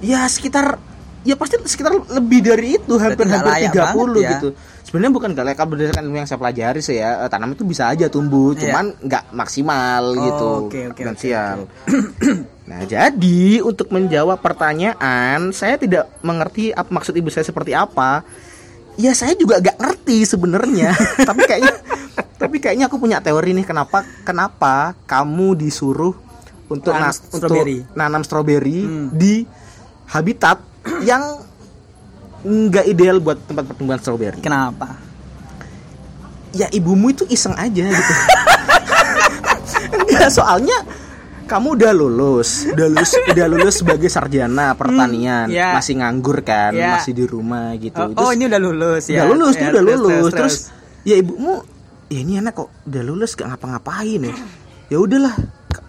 Ya 0.00 0.22
sekitar 0.24 0.78
ya 1.20 1.36
pasti 1.36 1.60
sekitar 1.60 1.92
lebih 2.08 2.40
dari 2.40 2.80
itu 2.80 2.96
hampir 2.96 3.28
nggak 3.28 3.42
hampir 3.44 3.52
layak 3.52 3.72
30 3.74 3.76
banget 3.76 4.16
ya. 4.16 4.30
gitu. 4.38 4.48
Sebenarnya 4.80 5.12
bukan 5.12 5.28
gak 5.30 5.44
layak 5.46 5.54
kalau 5.54 5.70
berdasarkan 5.70 6.04
yang 6.10 6.26
saya 6.26 6.38
pelajari 6.40 6.80
sih 6.82 6.98
ya. 6.98 7.22
eh, 7.22 7.28
Tanaman 7.30 7.54
itu 7.54 7.62
bisa 7.62 7.86
aja 7.86 8.10
tumbuh, 8.10 8.58
Iya. 8.58 8.74
cuman 8.74 8.84
nggak 8.98 9.24
maksimal 9.30 10.02
Oh, 10.10 10.18
gitu. 10.18 10.46
oke, 10.66 10.80
oke, 10.90 10.98
potensial. 10.98 11.56
nah, 12.70 12.80
jadi 12.82 13.40
untuk 13.62 13.86
menjawab 13.90 14.40
pertanyaan, 14.40 15.52
saya 15.52 15.78
tidak 15.78 16.10
mengerti 16.22 16.70
apa 16.70 16.90
maksud 16.90 17.14
ibu 17.14 17.30
saya 17.30 17.42
seperti 17.42 17.70
apa. 17.70 18.26
Ya 19.00 19.12
saya 19.12 19.32
juga 19.32 19.56
gak 19.58 19.76
ngerti 19.76 20.22
sebenarnya. 20.22 20.92
tapi 21.28 21.42
kayaknya 21.42 21.74
tapi 22.36 22.56
kayaknya 22.56 22.86
aku 22.86 22.96
punya 22.96 23.18
teori 23.18 23.52
nih 23.52 23.64
kenapa 23.64 24.04
kenapa 24.22 24.92
kamu 25.04 25.56
disuruh 25.56 26.12
untuk 26.66 26.92
Nanam 26.92 27.06
na- 27.06 27.16
stroberi. 27.16 27.76
untuk 27.80 27.94
nanam 27.94 28.22
stroberi 28.22 28.78
Hmm. 28.80 29.08
di 29.10 29.44
habitat 30.06 30.60
yang 31.00 31.40
nggak 32.40 32.86
ideal 32.86 33.18
buat 33.18 33.36
tempat 33.42 33.64
pertumbuhan 33.66 33.98
stroberi. 33.98 34.40
Kenapa? 34.40 34.96
Ya 36.50 36.66
ibumu 36.68 37.08
itu 37.08 37.24
iseng 37.26 37.52
aja 37.54 37.84
gitu. 37.86 38.14
Enggak, 40.10 40.30
soalnya 40.30 40.76
kamu 41.50 41.74
udah 41.74 41.90
lulus, 41.90 42.70
udah 42.70 42.86
lulus, 42.86 43.10
udah 43.34 43.46
lulus 43.50 43.74
sebagai 43.82 44.06
sarjana 44.06 44.78
pertanian, 44.78 45.50
Hmm, 45.50 45.58
ya. 45.58 45.74
masih 45.74 45.98
nganggur 45.98 46.46
kan, 46.46 46.70
Ya. 46.70 46.94
masih 46.94 47.10
di 47.10 47.26
rumah 47.26 47.74
gitu. 47.74 47.98
Oh, 47.98 48.14
Terus 48.14 48.22
oh, 48.22 48.30
ini 48.30 48.44
udah 48.46 48.60
lulus 48.62 49.04
ya. 49.10 49.26
udah 49.26 49.26
lulus, 49.34 49.54
dia 49.58 49.60
Ya, 49.60 49.68
udah 49.68 49.82
terus, 49.82 49.98
lulus. 49.98 50.14
Terus, 50.14 50.34
terus. 50.38 50.56
ya 51.02 51.14
ibumu, 51.18 51.54
ya 52.06 52.18
ini 52.22 52.32
anak 52.38 52.54
kok 52.54 52.70
udah 52.86 53.02
lulus 53.02 53.34
gak 53.34 53.50
ngapa-ngapain 53.50 54.20
ya. 54.22 54.34
Ya 54.86 54.98
udahlah, 54.98 55.34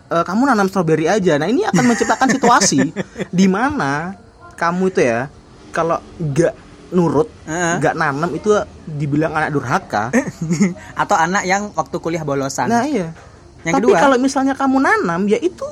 eh, 0.09 0.23
kamu 0.25 0.41
nanam 0.43 0.65
stroberi 0.65 1.05
aja. 1.05 1.37
Nah 1.37 1.45
ini 1.45 1.61
akan 1.63 1.83
menciptakan 1.85 2.27
situasi 2.35 2.81
di 3.29 3.45
mana 3.45 4.17
kamu 4.53 4.89
itu 4.89 5.01
ya, 5.05 5.29
kalau 5.69 6.01
gak 6.33 6.57
nurut, 6.89 7.29
Heeh. 7.45 7.79
gak 7.79 7.95
nanam 7.95 8.33
itu 8.33 8.49
dibilang 8.83 9.31
anak 9.31 9.53
durhaka. 9.53 10.09
Atau 11.01 11.15
anak 11.15 11.45
yang 11.45 11.69
waktu 11.71 11.95
kuliah 11.97 12.21
bolosan. 12.21 12.65
Nah 12.65 12.83
iya. 12.83 13.13
Yang 13.61 13.73
Tapi 13.77 13.85
kedua? 13.85 13.97
kalau 13.99 14.17
misalnya 14.17 14.53
kamu 14.57 14.77
nanam, 14.81 15.21
ya 15.29 15.37
itu 15.37 15.65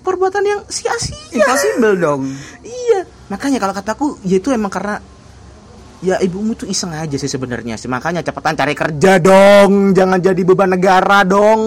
perbuatan 0.00 0.42
yang 0.42 0.60
sia-sia. 0.66 1.16
Impossible 1.34 1.96
dong. 1.98 2.22
Iya, 2.62 3.04
makanya 3.28 3.58
kalau 3.60 3.74
kataku 3.74 4.06
ya 4.22 4.38
itu 4.38 4.48
emang 4.50 4.70
karena 4.70 5.02
ya 6.00 6.16
ibumu 6.16 6.56
tuh 6.56 6.64
iseng 6.64 6.96
aja 6.96 7.16
sih 7.20 7.28
sebenarnya 7.28 7.76
sih. 7.76 7.90
Makanya 7.90 8.24
cepetan 8.24 8.56
cari 8.56 8.72
kerja 8.72 9.20
dong, 9.20 9.92
jangan 9.92 10.18
jadi 10.18 10.40
beban 10.40 10.72
negara 10.72 11.22
dong. 11.22 11.60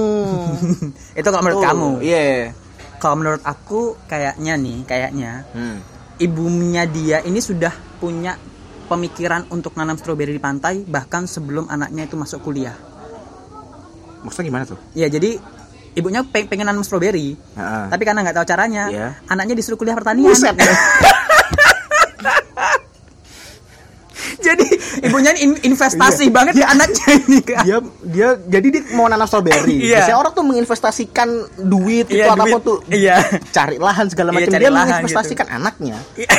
Itu 1.20 1.28
kalau 1.30 1.44
menurut 1.46 1.62
Tuh, 1.62 1.68
kamu. 1.70 1.90
Iya. 2.02 2.26
Kalau 2.98 3.16
menurut 3.20 3.44
aku 3.44 4.00
kayaknya 4.08 4.54
nih, 4.58 4.78
kayaknya 4.88 5.32
Hmm. 5.54 5.78
ibunya 6.18 6.88
dia 6.88 7.20
ini 7.22 7.38
sudah 7.38 7.74
punya 8.00 8.40
pemikiran 8.88 9.50
untuk 9.52 9.76
nanam 9.76 10.00
stroberi 10.00 10.34
di 10.34 10.42
pantai 10.42 10.84
bahkan 10.84 11.28
sebelum 11.28 11.68
anaknya 11.68 12.08
itu 12.08 12.16
masuk 12.16 12.42
kuliah. 12.42 12.76
Maksudnya 14.24 14.48
gimana 14.48 14.64
tuh? 14.66 14.80
Ya 14.94 15.06
jadi 15.06 15.38
ibunya 15.94 16.24
peng- 16.24 16.48
pengen 16.48 16.66
nanam 16.66 16.82
stroberi. 16.82 17.36
Heeh. 17.36 17.86
Tapi 17.88 18.04
karena 18.04 18.20
nggak 18.22 18.36
tahu 18.36 18.48
caranya, 18.48 18.84
Iya. 18.88 19.08
anaknya 19.26 19.54
disuruh 19.54 19.76
kuliah 19.76 19.94
pertanian. 19.94 20.26
Buset. 20.26 20.56
Jadi 24.36 24.68
ibunya 25.02 25.32
in- 25.38 25.60
investasi 25.64 26.28
Iya. 26.28 26.34
banget 26.34 26.54
ke 26.54 26.66
anaknya 26.66 27.08
ini 27.18 27.40
kan. 27.42 27.64
dia 27.64 27.78
dia 28.04 28.30
jadi 28.46 28.68
dia 28.70 28.82
mau 28.92 29.08
nanam 29.08 29.24
strawberry. 29.24 29.80
Iya. 29.82 30.04
Biasanya 30.04 30.18
orang 30.18 30.34
tuh 30.34 30.44
menginvestasikan 30.44 31.30
duit 31.62 32.06
itu 32.08 32.20
Iya, 32.20 32.28
atau 32.30 32.44
apa 32.44 32.58
tuh 32.60 32.78
Iya. 32.86 33.16
cari 33.50 33.76
lahan 33.78 34.06
segala 34.06 34.30
Iya, 34.30 34.38
macam. 34.42 34.60
dia 34.60 34.68
lahan 34.70 34.88
menginvestasikan 34.94 35.48
anaknya 35.50 35.96
Iya. 36.14 36.30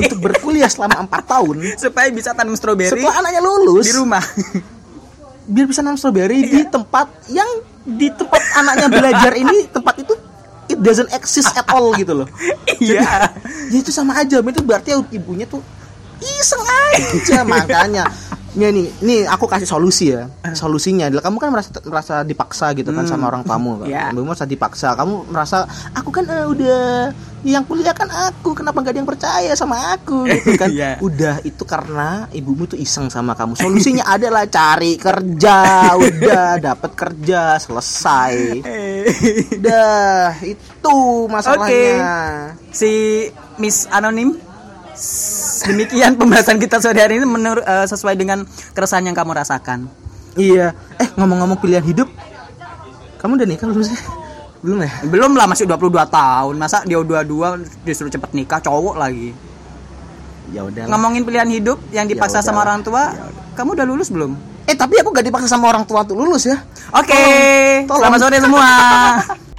untuk 0.00 0.18
berkuliah 0.20 0.70
selama 0.70 0.98
empat 1.00 1.22
tahun. 1.26 1.56
Supaya 1.82 2.08
bisa 2.10 2.30
tanam 2.30 2.54
stroberi 2.54 2.94
Setelah 2.94 3.18
anaknya 3.18 3.40
lulus, 3.40 3.84
di 3.84 3.92
rumah. 3.92 4.22
biar 5.46 5.66
bisa 5.66 5.82
nanam 5.82 5.98
strawberry 5.98 6.46
Iya. 6.46 6.50
di 6.50 6.60
tempat 6.70 7.06
yang 7.30 7.50
di 7.82 8.08
tempat 8.14 8.42
anaknya 8.54 8.88
belajar 8.88 9.32
ini 9.34 9.66
tempat 9.68 9.94
itu 9.98 10.14
it 10.70 10.78
doesn't 10.78 11.10
exist 11.12 11.50
at 11.52 11.66
all 11.70 11.90
gitu 11.98 12.22
loh. 12.22 12.28
Iya. 12.82 13.30
Ya 13.70 13.78
itu 13.78 13.94
sama 13.94 14.18
aja, 14.18 14.42
itu 14.42 14.62
berarti 14.62 14.90
ibunya 15.14 15.46
tuh 15.46 15.62
iseng 16.22 16.62
aja 16.62 17.42
makanya. 17.42 18.06
Nih 18.52 18.68
nih, 18.68 18.86
nih 19.00 19.20
aku 19.24 19.48
kasih 19.48 19.64
solusi 19.64 20.12
ya. 20.12 20.28
Solusinya 20.52 21.08
adalah 21.08 21.24
kamu 21.24 21.36
kan 21.40 21.48
merasa 21.48 21.70
merasa 21.88 22.14
dipaksa 22.20 22.76
gitu 22.76 22.92
kan 22.92 23.08
sama 23.08 23.32
orang 23.32 23.48
kamu 23.48 23.70
kan. 23.80 23.88
Iya. 23.88 24.02
Kamu 24.12 24.28
merasa 24.28 24.44
dipaksa, 24.44 24.92
kamu 24.92 25.14
merasa 25.32 25.64
aku 25.96 26.12
kan 26.12 26.28
eh, 26.28 26.44
udah 26.44 26.82
yang 27.42 27.64
kuliah 27.66 27.90
kan 27.90 28.06
aku, 28.06 28.54
kenapa 28.54 28.78
nggak 28.84 28.92
ada 28.92 29.00
yang 29.02 29.08
percaya 29.08 29.52
sama 29.56 29.96
aku 29.96 30.28
gitu 30.36 30.52
kan. 30.60 30.68
Iya. 30.68 31.00
Udah 31.00 31.40
itu 31.48 31.64
karena 31.64 32.28
ibumu 32.36 32.68
tuh 32.68 32.76
iseng 32.76 33.08
sama 33.08 33.32
kamu. 33.32 33.56
Solusinya 33.56 34.04
adalah 34.20 34.44
cari 34.44 35.00
kerja, 35.00 35.56
udah 35.96 36.60
dapat 36.60 36.92
kerja, 36.92 37.56
selesai. 37.56 38.60
Udah, 39.56 40.36
itu 40.44 40.96
masalahnya. 41.32 42.52
si 42.68 43.26
Miss 43.56 43.88
Anonim 43.88 44.51
demikian 45.66 46.14
pembahasan 46.14 46.58
kita 46.58 46.78
sore 46.78 47.02
hari 47.02 47.18
ini 47.18 47.26
menurut 47.26 47.62
eh, 47.62 47.86
sesuai 47.86 48.14
dengan 48.14 48.46
keresahan 48.74 49.06
yang 49.06 49.16
kamu 49.16 49.34
rasakan. 49.34 49.86
Iya. 50.38 50.72
Eh, 50.98 51.08
ngomong-ngomong 51.18 51.60
pilihan 51.60 51.84
hidup, 51.84 52.08
kamu 53.20 53.38
udah 53.38 53.48
nikah 53.48 53.66
belum 53.68 53.84
sih? 53.84 53.98
Belum 54.62 54.78
ya? 54.78 54.90
Belum 55.10 55.32
lah 55.34 55.46
masih 55.50 55.66
22 55.66 56.06
tahun. 56.06 56.54
Masa 56.54 56.86
dia 56.86 56.98
22 56.98 57.66
disuruh 57.82 58.10
cepet 58.10 58.30
nikah 58.32 58.62
cowok 58.62 58.94
lagi. 58.96 59.34
Ya 60.54 60.62
udah. 60.66 60.86
Ngomongin 60.86 61.22
pilihan 61.26 61.50
hidup 61.50 61.78
yang 61.90 62.06
dipaksa 62.06 62.40
Ya 62.40 62.46
sama 62.46 62.62
orang 62.62 62.82
tua, 62.82 63.14
kamu 63.58 63.78
udah 63.78 63.86
lulus 63.86 64.08
belum? 64.10 64.34
Eh, 64.66 64.78
tapi 64.78 64.94
aku 65.02 65.10
gak 65.10 65.26
dipaksa 65.26 65.50
sama 65.50 65.74
orang 65.74 65.82
tua 65.82 66.06
untuk 66.06 66.22
lulus 66.22 66.46
ya. 66.46 66.62
Oke, 66.94 67.18
Tolong. 67.86 67.98
selamat 67.98 68.18
sore 68.22 68.36
semua. 68.38 68.66